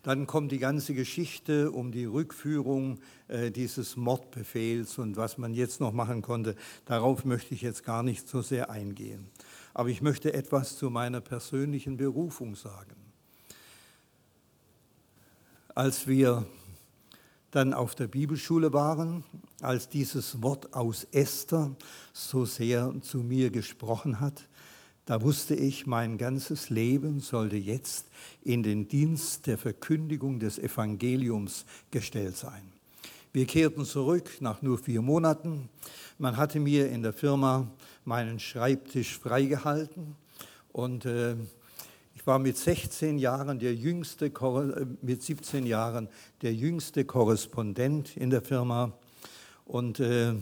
[0.04, 5.80] Dann kommt die ganze Geschichte um die Rückführung äh, dieses Mordbefehls und was man jetzt
[5.80, 6.56] noch machen konnte.
[6.84, 9.30] Darauf möchte ich jetzt gar nicht so sehr eingehen.
[9.72, 12.94] Aber ich möchte etwas zu meiner persönlichen Berufung sagen.
[15.74, 16.46] Als wir
[17.50, 19.24] dann auf der Bibelschule waren,
[19.62, 21.74] als dieses Wort aus Esther
[22.12, 24.48] so sehr zu mir gesprochen hat,
[25.06, 28.06] da wusste ich, mein ganzes Leben sollte jetzt
[28.42, 32.72] in den Dienst der Verkündigung des Evangeliums gestellt sein.
[33.32, 35.68] Wir kehrten zurück nach nur vier Monaten.
[36.18, 37.68] Man hatte mir in der Firma
[38.04, 40.16] meinen Schreibtisch freigehalten
[40.72, 41.34] und äh,
[42.14, 46.08] ich war mit 16 Jahren der jüngste, äh, mit 17 Jahren
[46.40, 48.92] der jüngste Korrespondent in der Firma
[49.66, 50.34] und äh,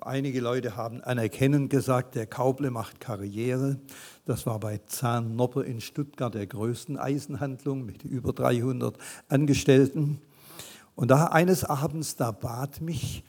[0.00, 3.78] Einige Leute haben anerkennend gesagt, der Kauble macht Karriere.
[4.24, 10.20] Das war bei Zahn Nopper in Stuttgart der größten Eisenhandlung mit über 300 Angestellten.
[10.96, 13.22] Und da eines Abends, da bat mich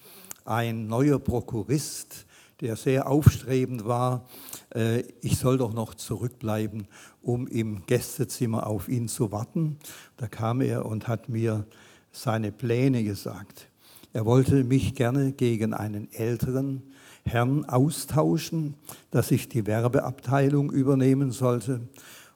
[0.43, 2.25] ein neuer Prokurist,
[2.61, 4.25] der sehr aufstrebend war,
[4.73, 6.87] äh, ich soll doch noch zurückbleiben,
[7.21, 9.77] um im Gästezimmer auf ihn zu warten.
[10.17, 11.67] Da kam er und hat mir
[12.11, 13.68] seine Pläne gesagt.
[14.11, 16.81] Er wollte mich gerne gegen einen älteren
[17.25, 18.73] Herrn austauschen,
[19.11, 21.81] dass ich die Werbeabteilung übernehmen sollte.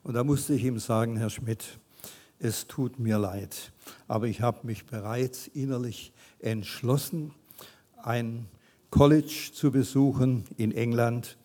[0.04, 1.80] Und da musste ich ihm sagen, Herr Schmidt,
[2.38, 3.72] es tut mir leid,
[4.06, 7.32] aber ich habe mich bereits innerlich entschlossen,
[8.02, 8.46] ein
[8.90, 11.36] College zu besuchen in England.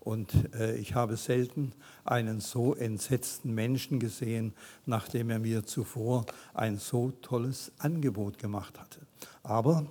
[0.00, 1.72] Und äh, ich habe selten
[2.04, 4.52] einen so entsetzten Menschen gesehen,
[4.84, 9.07] nachdem er mir zuvor ein so tolles Angebot gemacht hatte.
[9.48, 9.86] Aber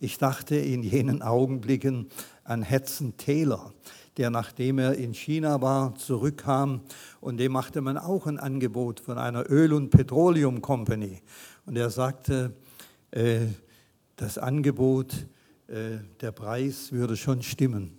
[0.00, 2.08] ich dachte in jenen Augenblicken
[2.44, 3.74] an Hudson Taylor,
[4.16, 6.80] der nachdem er in China war, zurückkam
[7.20, 11.20] und dem machte man auch ein Angebot von einer Öl- und Petroleum Company.
[11.66, 12.56] Und er sagte,
[13.10, 13.40] äh,
[14.16, 15.26] das Angebot,
[15.66, 17.98] äh, der Preis würde schon stimmen,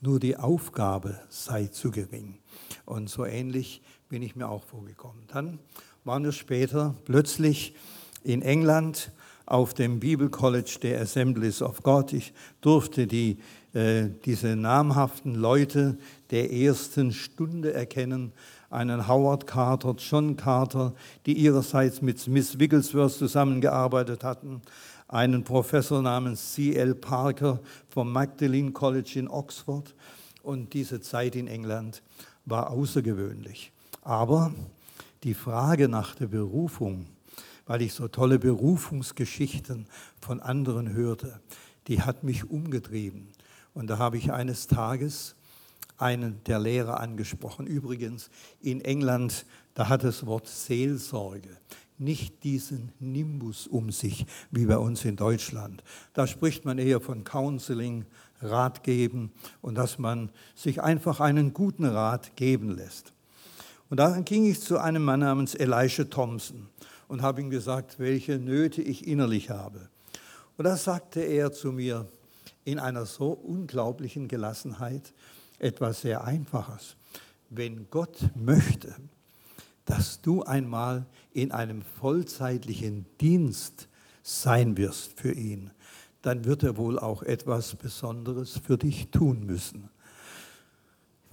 [0.00, 2.38] nur die Aufgabe sei zu gering.
[2.84, 5.24] Und so ähnlich bin ich mir auch vorgekommen.
[5.26, 5.58] Dann
[6.04, 7.74] waren wir später plötzlich
[8.22, 9.10] in England
[9.46, 12.12] auf dem Bible College der Assemblies of God.
[12.12, 13.38] Ich durfte die,
[13.72, 15.96] äh, diese namhaften Leute
[16.30, 18.32] der ersten Stunde erkennen,
[18.70, 20.92] einen Howard Carter, John Carter,
[21.24, 24.60] die ihrerseits mit Smith Wigglesworth zusammengearbeitet hatten,
[25.08, 26.96] einen Professor namens C.L.
[26.96, 29.94] Parker vom Magdalene College in Oxford.
[30.42, 32.02] Und diese Zeit in England
[32.44, 33.72] war außergewöhnlich.
[34.02, 34.52] Aber
[35.22, 37.06] die Frage nach der Berufung,
[37.66, 39.86] weil ich so tolle Berufungsgeschichten
[40.20, 41.40] von anderen hörte,
[41.88, 43.28] die hat mich umgetrieben.
[43.74, 45.36] Und da habe ich eines Tages
[45.98, 47.66] einen der Lehrer angesprochen.
[47.66, 51.56] Übrigens, in England, da hat das Wort Seelsorge
[51.98, 55.82] nicht diesen Nimbus um sich wie bei uns in Deutschland.
[56.12, 58.04] Da spricht man eher von Counseling,
[58.42, 63.14] Rat geben und dass man sich einfach einen guten Rat geben lässt.
[63.88, 66.68] Und dann ging ich zu einem Mann namens Elisha Thompson
[67.08, 69.88] und habe ihm gesagt, welche Nöte ich innerlich habe.
[70.56, 72.06] Und da sagte er zu mir
[72.64, 75.12] in einer so unglaublichen Gelassenheit,
[75.58, 76.96] etwas sehr Einfaches.
[77.48, 78.94] Wenn Gott möchte,
[79.84, 83.88] dass du einmal in einem vollzeitlichen Dienst
[84.22, 85.70] sein wirst für ihn,
[86.22, 89.88] dann wird er wohl auch etwas Besonderes für dich tun müssen.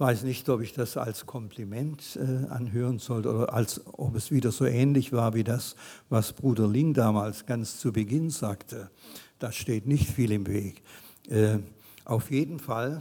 [0.04, 4.52] Weiß nicht, ob ich das als Kompliment äh, anhören sollte oder als ob es wieder
[4.52, 5.76] so ähnlich war wie das,
[6.10, 8.90] was Bruder Ling damals ganz zu Beginn sagte.
[9.38, 10.82] Da steht nicht viel im Weg.
[11.30, 11.60] Äh,
[12.04, 13.00] auf jeden Fall,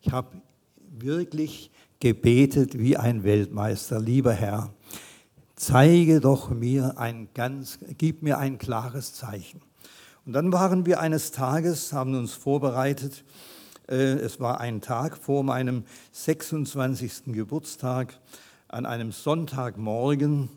[0.00, 0.28] ich habe
[0.88, 1.70] wirklich
[2.00, 4.72] gebetet wie ein Weltmeister, lieber Herr,
[5.56, 9.60] zeige doch mir ein ganz, gib mir ein klares Zeichen.
[10.24, 13.24] Und dann waren wir eines Tages, haben uns vorbereitet,
[13.90, 17.32] es war ein Tag vor meinem 26.
[17.32, 18.18] Geburtstag,
[18.68, 20.48] an einem Sonntagmorgen,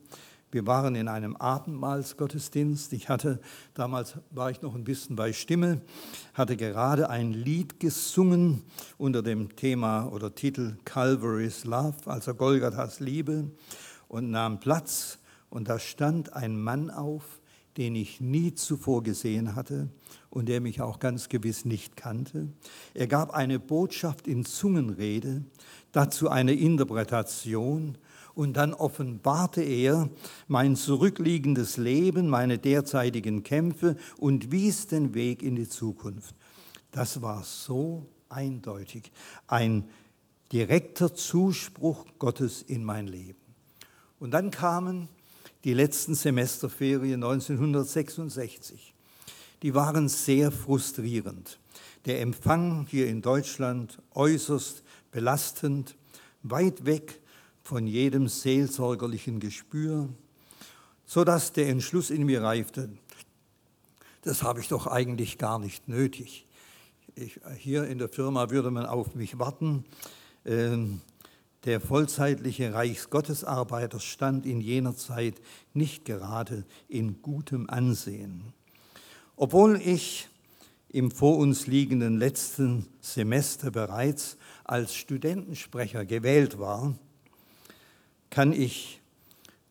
[0.52, 2.94] wir waren in einem Abendmahlsgottesdienst.
[2.94, 3.40] Ich hatte,
[3.74, 5.82] damals war ich noch ein bisschen bei Stimme,
[6.36, 8.62] hatte gerade ein Lied gesungen
[9.00, 13.50] unter dem Thema oder Titel Calvary's Love, also Golgathas Liebe,
[14.08, 15.18] und nahm Platz.
[15.50, 17.42] Und da stand ein Mann auf,
[17.78, 19.90] den ich nie zuvor gesehen hatte
[20.30, 22.50] und der mich auch ganz gewiss nicht kannte.
[22.94, 25.44] Er gab eine Botschaft in Zungenrede,
[25.92, 27.98] dazu eine Interpretation
[28.36, 30.10] und dann offenbarte er
[30.48, 36.36] mein zurückliegendes Leben, meine derzeitigen Kämpfe und wies den Weg in die Zukunft.
[36.92, 39.12] Das war so eindeutig,
[39.48, 39.86] ein
[40.52, 43.40] direkter Zuspruch Gottes in mein Leben.
[44.20, 45.10] Und dann kamen
[45.64, 48.94] die letzten Semesterferien 1966.
[49.62, 51.60] Die waren sehr frustrierend.
[52.06, 55.96] Der Empfang hier in Deutschland äußerst belastend,
[56.42, 57.22] weit weg
[57.64, 60.10] von jedem seelsorgerlichen Gespür,
[61.06, 62.90] sodass der Entschluss in mir reifte,
[64.24, 66.46] das habe ich doch eigentlich gar nicht nötig.
[67.16, 69.86] Ich, hier in der Firma würde man auf mich warten.
[70.46, 71.02] Ähm,
[71.66, 75.36] der vollzeitliche Reichsgottesarbeiter stand in jener Zeit
[75.74, 78.54] nicht gerade in gutem Ansehen.
[79.36, 80.30] Obwohl ich
[80.90, 86.94] im vor uns liegenden letzten Semester bereits als Studentensprecher gewählt war,
[88.30, 89.02] kann ich,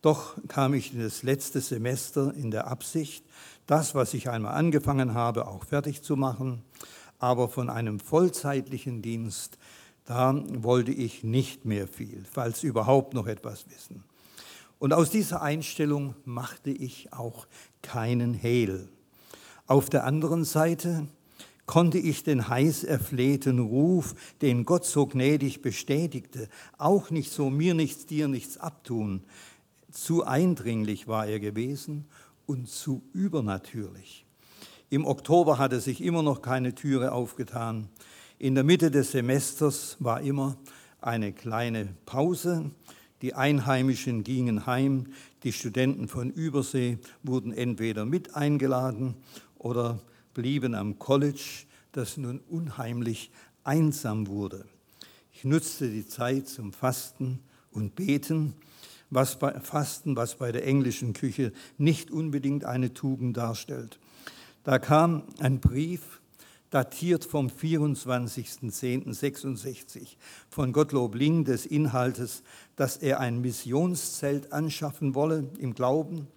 [0.00, 3.24] doch kam ich in das letzte Semester in der Absicht,
[3.66, 6.62] das, was ich einmal angefangen habe, auch fertig zu machen.
[7.20, 9.58] Aber von einem vollzeitlichen Dienst,
[10.04, 14.04] da wollte ich nicht mehr viel, falls überhaupt noch etwas wissen.
[14.78, 17.46] Und aus dieser Einstellung machte ich auch
[17.82, 18.88] keinen Hehl.
[19.66, 21.06] Auf der anderen Seite
[21.66, 26.48] konnte ich den heiß erflehten Ruf, den Gott so gnädig bestätigte,
[26.78, 29.22] auch nicht so mir nichts, dir nichts abtun.
[29.90, 32.06] Zu eindringlich war er gewesen
[32.46, 34.26] und zu übernatürlich.
[34.90, 37.88] Im Oktober hatte sich immer noch keine Türe aufgetan.
[38.42, 40.56] In der Mitte des Semesters war immer
[41.00, 42.72] eine kleine Pause.
[43.22, 45.12] Die Einheimischen gingen heim,
[45.44, 49.14] die Studenten von Übersee wurden entweder mit eingeladen
[49.58, 50.00] oder
[50.34, 53.30] blieben am College, das nun unheimlich
[53.62, 54.64] einsam wurde.
[55.32, 57.38] Ich nutzte die Zeit zum Fasten
[57.70, 58.54] und Beten,
[59.08, 64.00] was bei Fasten, was bei der englischen Küche nicht unbedingt eine Tugend darstellt.
[64.64, 66.20] Da kam ein Brief,
[66.72, 70.16] datiert vom 24.10.66
[70.48, 72.42] von Gottlob Ling des Inhaltes,
[72.76, 76.28] dass er ein Missionszelt anschaffen wolle im Glauben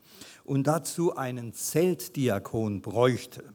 [0.44, 3.46] und dazu einen Zeltdiakon bräuchte.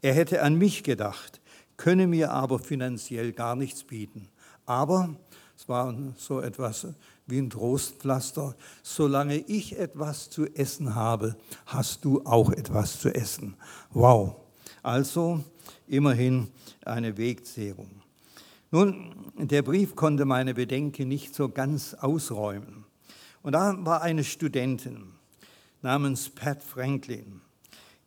[0.00, 1.40] Er hätte an mich gedacht,
[1.76, 4.28] könne mir aber finanziell gar nichts bieten.
[4.64, 5.16] Aber,
[5.58, 6.86] Es war so etwas
[7.26, 8.56] wie ein Trostpflaster.
[8.82, 13.56] Solange ich etwas zu essen habe, hast du auch etwas zu essen.
[13.90, 14.41] Wow.
[14.82, 15.44] Also
[15.86, 16.48] immerhin
[16.84, 17.90] eine Wegzehrung.
[18.70, 22.84] Nun, der Brief konnte meine Bedenken nicht so ganz ausräumen.
[23.42, 25.12] Und da war eine Studentin
[25.82, 27.42] namens Pat Franklin.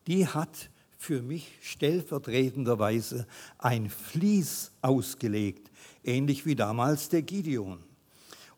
[0.08, 3.28] Die hat für mich stellvertretenderweise
[3.60, 5.70] ein Vlies ausgelegt,
[6.04, 7.80] ähnlich wie damals der Gideon.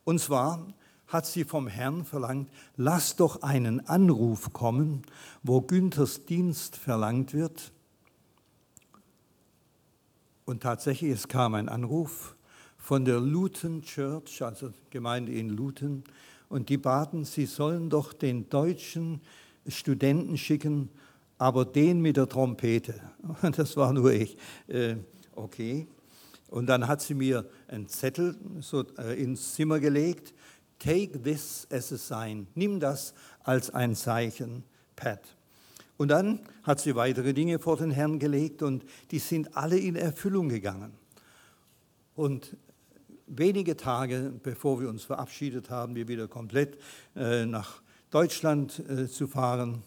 [0.05, 0.65] Und zwar
[1.07, 5.03] hat sie vom Herrn verlangt, lass doch einen Anruf kommen,
[5.43, 7.73] wo Günthers Dienst verlangt wird.
[10.47, 12.37] Und tatsächlich, es kam ein Anruf
[12.77, 16.05] von der Luton Church, also Gemeinde in Luton,
[16.47, 19.19] und die baten, sie sollen doch den deutschen
[19.67, 20.87] Studenten schicken,
[21.37, 22.93] aber den mit der Trompete.
[23.57, 24.37] Das war nur ich.
[24.67, 24.95] Äh,
[25.35, 25.85] okay.
[26.47, 30.33] Und dann hat sie mir einen Zettel so äh, ins Zimmer gelegt.
[30.79, 32.47] Take this as a sign.
[32.55, 34.63] Nimm das als ein Zeichen,
[34.95, 35.36] Pat.
[35.97, 39.95] Und dann hat sie weitere Dinge vor den Herrn gelegt und die sind alle in
[39.95, 40.93] Erfüllung gegangen.
[42.15, 42.55] Und
[43.25, 46.77] wenige Tage bevor wir uns verabschiedet haben, wir wieder komplett
[47.15, 47.81] äh, nach
[48.11, 49.83] Deutschland äh, zu fahren,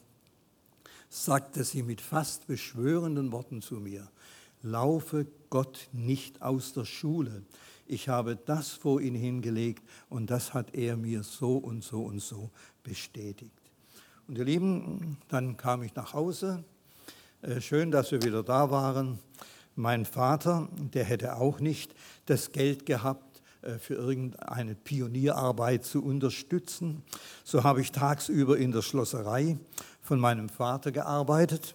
[1.09, 4.09] sagte sie mit fast beschwörenden Worten zu mir,
[4.63, 7.43] laufe Gott nicht aus der Schule.
[7.87, 12.21] Ich habe das vor ihn hingelegt und das hat er mir so und so und
[12.21, 12.51] so
[12.85, 13.60] bestätigt.
[14.31, 16.63] Und ihr Lieben, dann kam ich nach Hause.
[17.43, 19.19] Äh, schön, dass wir wieder da waren.
[19.75, 27.03] Mein Vater, der hätte auch nicht das Geld gehabt, äh, für irgendeine Pionierarbeit zu unterstützen.
[27.43, 29.59] So habe ich tagsüber in der Schlosserei
[30.01, 31.75] von meinem Vater gearbeitet.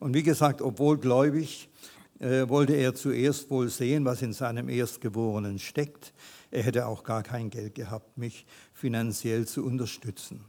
[0.00, 1.70] Und wie gesagt, obwohl gläubig,
[2.18, 6.12] äh, wollte er zuerst wohl sehen, was in seinem Erstgeborenen steckt.
[6.50, 10.44] Er hätte auch gar kein Geld gehabt, mich finanziell zu unterstützen.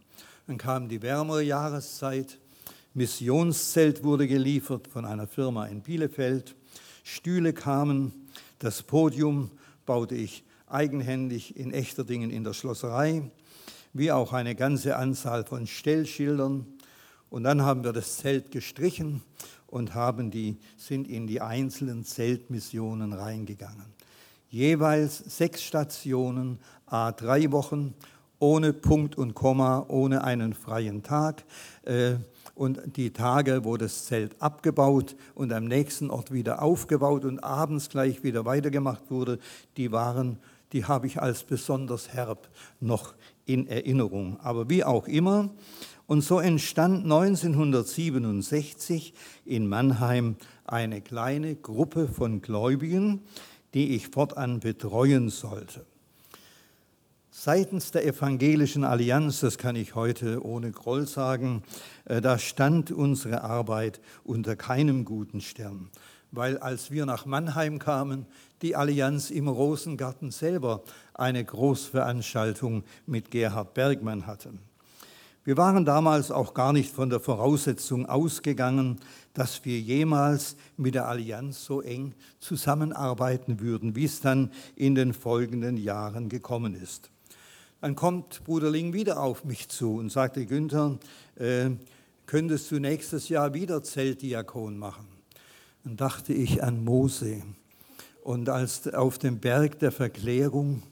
[0.47, 2.39] Dann kam die wärmere Jahreszeit.
[2.93, 6.55] Missionszelt wurde geliefert von einer Firma in Bielefeld.
[7.03, 8.27] Stühle kamen.
[8.59, 9.51] Das Podium
[9.85, 13.29] baute ich eigenhändig in Echterdingen in der Schlosserei,
[13.93, 16.65] wie auch eine ganze Anzahl von Stellschildern.
[17.29, 19.21] Und dann haben wir das Zelt gestrichen
[19.67, 23.85] und haben die, sind in die einzelnen Zeltmissionen reingegangen.
[24.49, 27.93] Jeweils sechs Stationen, a drei Wochen,
[28.41, 31.43] ohne Punkt und Komma, ohne einen freien Tag.
[31.83, 32.15] Äh,
[32.55, 37.89] und die Tage, wo das Zelt abgebaut und am nächsten Ort wieder aufgebaut und abends
[37.89, 39.39] gleich wieder weitergemacht wurde,
[39.77, 40.39] die waren,
[40.73, 43.13] die habe ich als besonders herb noch
[43.45, 44.39] in Erinnerung.
[44.41, 45.49] Aber wie auch immer,
[46.07, 49.13] und so entstand 1967
[49.45, 50.35] in Mannheim
[50.65, 53.21] eine kleine Gruppe von Gläubigen,
[53.73, 55.85] die ich fortan betreuen sollte.
[57.43, 61.63] Seitens der Evangelischen Allianz, das kann ich heute ohne Groll sagen,
[62.05, 65.89] äh, da stand unsere Arbeit unter keinem guten Stern,
[66.31, 68.27] weil als wir nach Mannheim kamen,
[68.61, 70.83] die Allianz im Rosengarten selber
[71.15, 74.59] eine Großveranstaltung mit Gerhard Bergmann hatten.
[75.43, 78.99] Wir waren damals auch gar nicht von der Voraussetzung ausgegangen,
[79.33, 85.15] dass wir jemals mit der Allianz so eng zusammenarbeiten würden, wie es dann in den
[85.15, 87.09] folgenden Jahren gekommen ist.
[87.81, 90.99] Dann kommt Bruder Ling wieder auf mich zu und sagte, Günther,
[91.35, 91.71] äh,
[92.27, 95.07] könntest du nächstes Jahr wieder Zeltdiakon machen?
[95.83, 97.41] Dann dachte ich an Mose.
[98.23, 100.83] Und als auf dem Berg der Verklärung,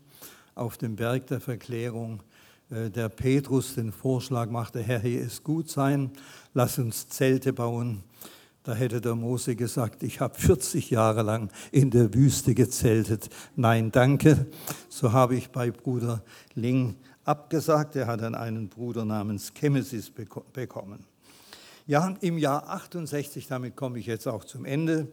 [0.55, 2.23] auf dem Berg der Verklärung,
[2.71, 6.09] äh, der Petrus den Vorschlag machte, Herr, hier ist gut sein,
[6.55, 8.03] lass uns Zelte bauen.
[8.63, 13.29] Da hätte der Mose gesagt, ich habe 40 Jahre lang in der Wüste gezeltet.
[13.55, 14.47] Nein, danke.
[14.89, 16.23] So habe ich bei Bruder
[16.55, 17.95] Ling abgesagt.
[17.95, 21.05] Er hat dann einen Bruder namens Chemesis bekommen.
[21.87, 25.07] Ja, im Jahr 68, damit komme ich jetzt auch zum Ende,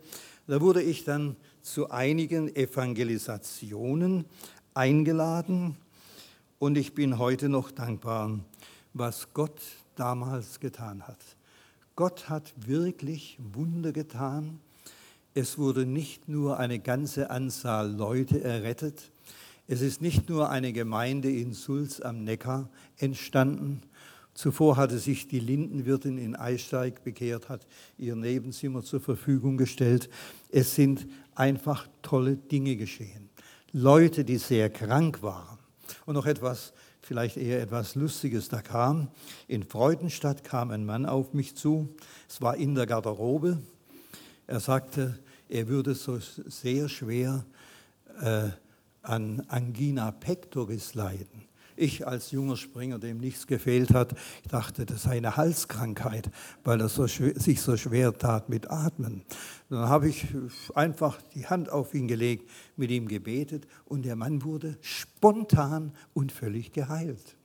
[0.46, 4.26] da wurde ich dann zu einigen Evangelisationen
[4.74, 5.76] eingeladen
[6.58, 8.38] und ich bin heute noch dankbar,
[8.92, 9.60] was Gott
[9.94, 11.35] damals getan hat.
[11.96, 14.60] Gott hat wirklich Wunder getan.
[15.32, 19.10] Es wurde nicht nur eine ganze Anzahl Leute errettet.
[19.66, 22.68] Es ist nicht nur eine Gemeinde in Sulz am Neckar
[22.98, 23.80] entstanden.
[24.34, 27.66] Zuvor hatte sich die Lindenwirtin in Eisteig bekehrt, hat
[27.96, 30.10] ihr Nebenzimmer zur Verfügung gestellt.
[30.50, 33.30] Es sind einfach tolle Dinge geschehen.
[33.72, 35.58] Leute, die sehr krank waren,
[36.04, 36.74] und noch etwas,
[37.06, 39.06] vielleicht eher etwas Lustiges, da kam,
[39.46, 41.94] in Freudenstadt kam ein Mann auf mich zu,
[42.28, 43.62] es war in der Garderobe.
[44.48, 45.16] Er sagte,
[45.48, 47.44] er würde so sehr schwer
[48.20, 48.48] äh,
[49.02, 51.44] an Angina pectoris leiden.
[51.76, 54.14] Ich als junger Springer, dem nichts gefehlt hat,
[54.48, 56.30] dachte, das sei eine Halskrankheit,
[56.64, 59.22] weil er so, sich so schwer tat mit Atmen.
[59.68, 60.26] Dann habe ich
[60.74, 66.32] einfach die Hand auf ihn gelegt, mit ihm gebetet und der Mann wurde spontan und
[66.32, 67.36] völlig geheilt.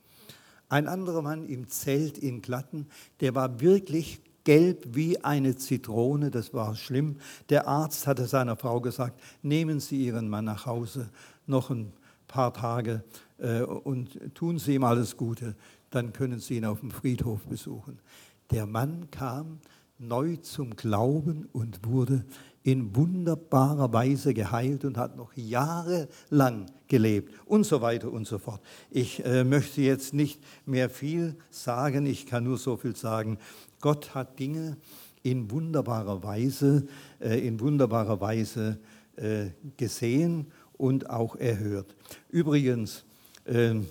[0.70, 2.86] Ein anderer Mann im Zelt in Glatten,
[3.20, 7.18] der war wirklich gelb wie eine Zitrone, das war schlimm.
[7.50, 11.10] Der Arzt hatte seiner Frau gesagt, nehmen Sie Ihren Mann nach Hause,
[11.46, 11.92] noch ein
[12.32, 13.04] paar Tage
[13.38, 15.54] äh, und tun Sie ihm alles Gute,
[15.90, 17.98] dann können Sie ihn auf dem Friedhof besuchen.
[18.50, 19.58] Der Mann kam
[19.98, 22.24] neu zum Glauben und wurde
[22.62, 28.62] in wunderbarer Weise geheilt und hat noch jahrelang gelebt und so weiter und so fort.
[28.90, 33.38] Ich äh, möchte jetzt nicht mehr viel sagen, ich kann nur so viel sagen.
[33.80, 34.78] Gott hat Dinge
[35.22, 36.86] in wunderbarer Weise,
[37.20, 38.78] äh, in wunderbarer Weise
[39.16, 40.46] äh, gesehen
[40.82, 41.94] und auch erhört.
[42.28, 43.04] Übrigens,
[43.46, 43.86] ähm,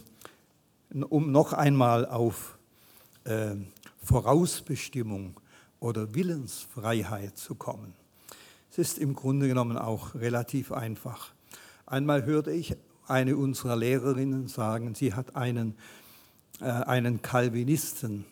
[1.07, 2.57] um noch einmal auf
[3.23, 3.67] ähm,
[4.03, 5.39] Vorausbestimmung
[5.79, 7.93] oder Willensfreiheit zu kommen.
[8.69, 11.31] Es ist im Grunde genommen auch relativ einfach.
[11.85, 12.75] Einmal hörte ich
[13.07, 15.75] eine unserer Lehrerinnen sagen, sie hat einen,
[16.59, 18.25] äh, einen Calvinisten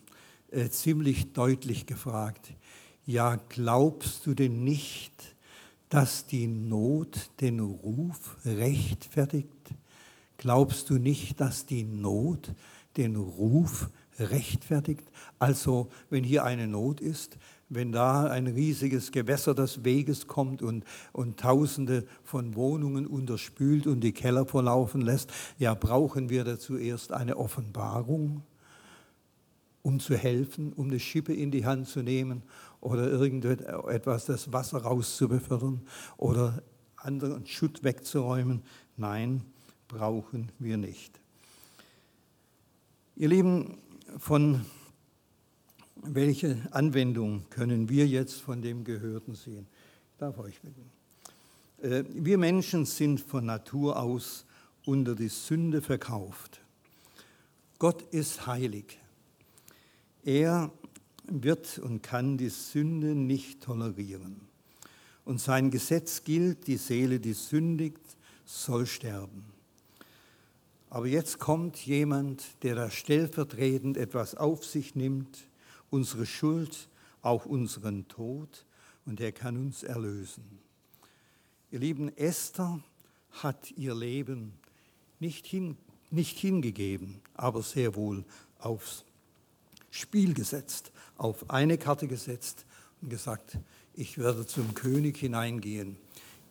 [0.52, 2.52] äh, ziemlich deutlich gefragt,
[3.06, 5.14] ja, glaubst du denn nicht,
[5.90, 9.74] dass die Not den Ruf rechtfertigt?
[10.38, 12.54] Glaubst du nicht, dass die Not
[12.96, 15.04] den Ruf rechtfertigt?
[15.40, 17.38] Also, wenn hier eine Not ist,
[17.70, 24.02] wenn da ein riesiges Gewässer des Weges kommt und, und Tausende von Wohnungen unterspült und
[24.02, 28.44] die Keller verlaufen lässt, ja, brauchen wir dazu erst eine Offenbarung,
[29.82, 32.44] um zu helfen, um eine Schippe in die Hand zu nehmen
[32.82, 35.82] oder irgendetwas, das Wasser rauszubefördern
[36.18, 36.64] oder
[36.96, 38.64] anderen Schutt wegzuräumen.
[38.98, 39.44] Nein,
[39.88, 41.20] brauchen wir nicht.
[43.16, 43.78] Ihr Lieben,
[44.18, 44.66] von
[45.96, 49.68] welche Anwendung können wir jetzt von dem Gehörten sehen?
[50.12, 50.90] Ich darf euch bitten.
[51.82, 54.46] Äh, wir Menschen sind von Natur aus
[54.86, 56.62] unter die Sünde verkauft.
[57.78, 59.00] Gott ist heilig.
[60.24, 60.72] Er
[61.30, 64.42] wird und kann die Sünde nicht tolerieren.
[65.26, 68.00] Und sein Gesetz gilt, die Seele, die sündigt,
[68.46, 69.46] soll sterben.
[70.90, 75.46] Aber jetzt kommt jemand, der da stellvertretend etwas auf sich nimmt,
[75.92, 76.90] unsere Schuld,
[77.22, 78.66] auch unseren Tod,
[79.06, 80.60] und er kann uns erlösen.
[81.72, 82.80] Ihr lieben, Esther
[83.32, 84.54] hat ihr Leben
[85.20, 85.78] nicht, hin,
[86.10, 88.26] nicht hingegeben, aber sehr wohl
[88.58, 89.06] aufs
[89.92, 92.66] Spiel gesetzt, auf eine Karte gesetzt
[93.02, 93.58] und gesagt,
[93.94, 95.98] ich werde zum König hineingehen.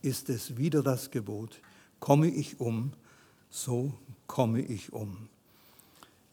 [0.02, 1.60] Ist es wieder das Gebot,
[2.00, 2.92] komme ich um,
[3.50, 3.94] so
[4.26, 5.28] komme ich um.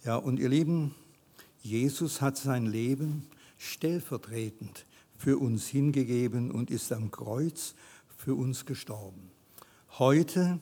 [0.03, 0.93] Ja, und ihr Lieben,
[1.61, 3.25] Jesus hat sein Leben
[3.57, 4.85] stellvertretend
[5.17, 7.73] für uns hingegeben und ist am Kreuz
[8.17, 9.31] für uns gestorben.
[9.97, 10.59] Heute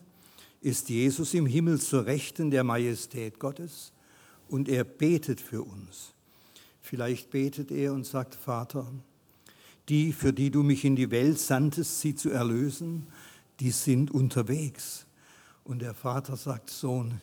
[0.62, 3.92] ist Jesus im Himmel zur Rechten der Majestät Gottes
[4.48, 6.14] und er betet für uns.
[6.86, 8.86] Vielleicht betet er und sagt, Vater,
[9.88, 13.08] die, für die du mich in die Welt sandtest, sie zu erlösen,
[13.62, 15.06] die sind unterwegs.
[15.64, 17.22] Und der Vater sagt, Sohn,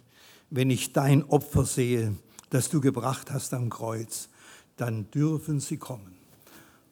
[0.49, 2.17] wenn ich dein Opfer sehe,
[2.49, 4.31] das du gebracht hast am Kreuz,
[4.79, 6.17] dann dürfen sie kommen.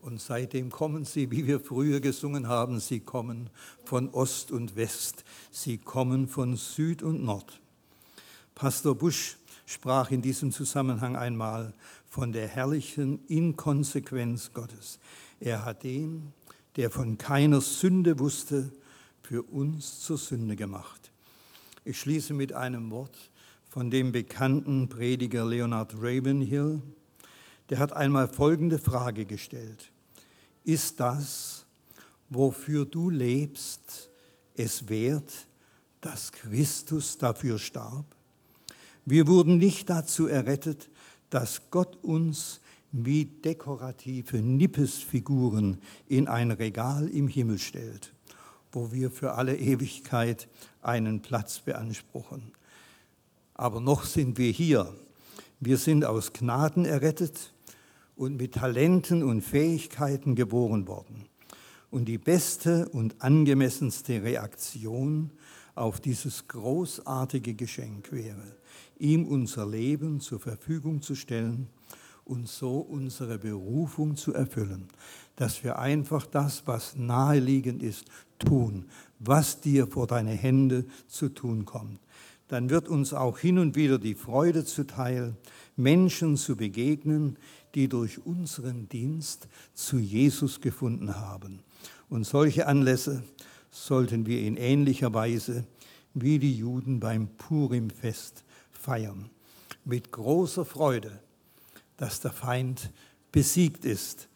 [0.02, 3.48] Und seitdem kommen sie, wie wir früher gesungen haben, sie kommen
[3.82, 7.60] von Ost und West, sie kommen von Süd und Nord.
[8.54, 9.38] Pastor Busch
[9.68, 11.74] sprach in diesem Zusammenhang einmal
[12.08, 14.98] von der herrlichen Inkonsequenz Gottes.
[15.40, 16.32] Er hat den,
[16.76, 18.70] der von keiner Sünde wusste,
[19.22, 21.10] für uns zur Sünde gemacht.
[21.84, 23.16] Ich schließe mit einem Wort
[23.68, 26.80] von dem bekannten Prediger Leonard Ravenhill.
[27.68, 29.92] Der hat einmal folgende Frage gestellt.
[30.64, 31.66] Ist das,
[32.30, 34.10] wofür du lebst,
[34.54, 35.32] es wert,
[36.00, 38.06] dass Christus dafür starb?
[39.04, 40.88] Wir wurden nicht dazu errettet,
[41.30, 42.60] dass Gott uns
[42.92, 48.12] wie dekorative Nippesfiguren in ein Regal im Himmel stellt,
[48.72, 50.48] wo wir für alle Ewigkeit
[50.82, 52.52] einen Platz beanspruchen.
[53.54, 54.94] Aber noch sind wir hier.
[55.60, 57.52] Wir sind aus Gnaden errettet
[58.16, 61.26] und mit Talenten und Fähigkeiten geboren worden.
[61.90, 65.30] Und die beste und angemessenste Reaktion
[65.78, 68.56] auf dieses großartige Geschenk wäre,
[68.98, 71.68] ihm unser Leben zur Verfügung zu stellen
[72.24, 74.88] und so unsere Berufung zu erfüllen,
[75.36, 78.06] dass wir einfach das, was naheliegend ist,
[78.38, 78.86] tun,
[79.18, 82.00] was dir vor deine Hände zu tun kommt.
[82.48, 85.36] Dann wird uns auch hin und wieder die Freude zuteil,
[85.76, 87.38] Menschen zu begegnen,
[87.74, 91.60] die durch unseren Dienst zu Jesus gefunden haben.
[92.08, 93.22] Und solche Anlässe
[93.70, 95.64] sollten wir in ähnlicher Weise
[96.14, 99.30] wie die Juden beim Purimfest feiern.
[99.84, 101.20] Mit großer Freude,
[101.96, 102.90] dass der Feind
[103.32, 104.28] besiegt ist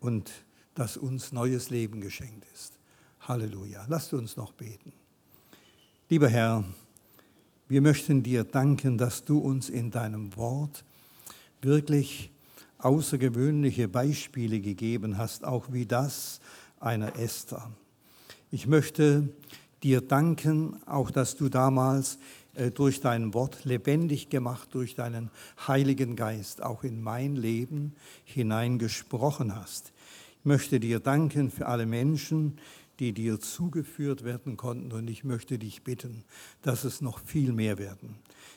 [0.00, 0.30] und
[0.74, 2.74] dass uns neues Leben geschenkt ist.
[3.20, 3.84] Halleluja.
[3.88, 4.92] Lasst uns noch beten.
[6.08, 6.64] Lieber Herr,
[7.68, 10.84] wir möchten dir danken, dass du uns in deinem Wort
[11.62, 12.30] wirklich
[12.78, 16.40] außergewöhnliche Beispiele gegeben hast, auch wie das
[16.78, 17.72] einer Esther.
[18.54, 19.30] Ich möchte
[19.82, 22.18] dir danken, auch dass du damals
[22.54, 25.32] äh, durch dein Wort lebendig gemacht, durch deinen
[25.66, 29.92] Heiligen Geist auch in mein Leben hineingesprochen hast.
[30.38, 32.60] Ich möchte dir danken für alle Menschen,
[33.00, 36.22] die dir zugeführt werden konnten und ich möchte dich bitten,
[36.62, 38.14] dass es noch viel mehr werden.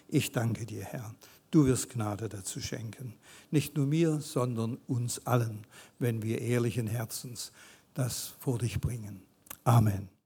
[0.07, 1.15] Ich danke dir, Herr.
[1.49, 3.15] Du wirst Gnade dazu schenken.
[3.49, 5.65] Nicht nur mir, sondern uns allen,
[5.97, 7.51] wenn wir ehrlichen Herzens
[7.95, 9.26] das vor dich bringen.
[9.67, 10.16] Amen.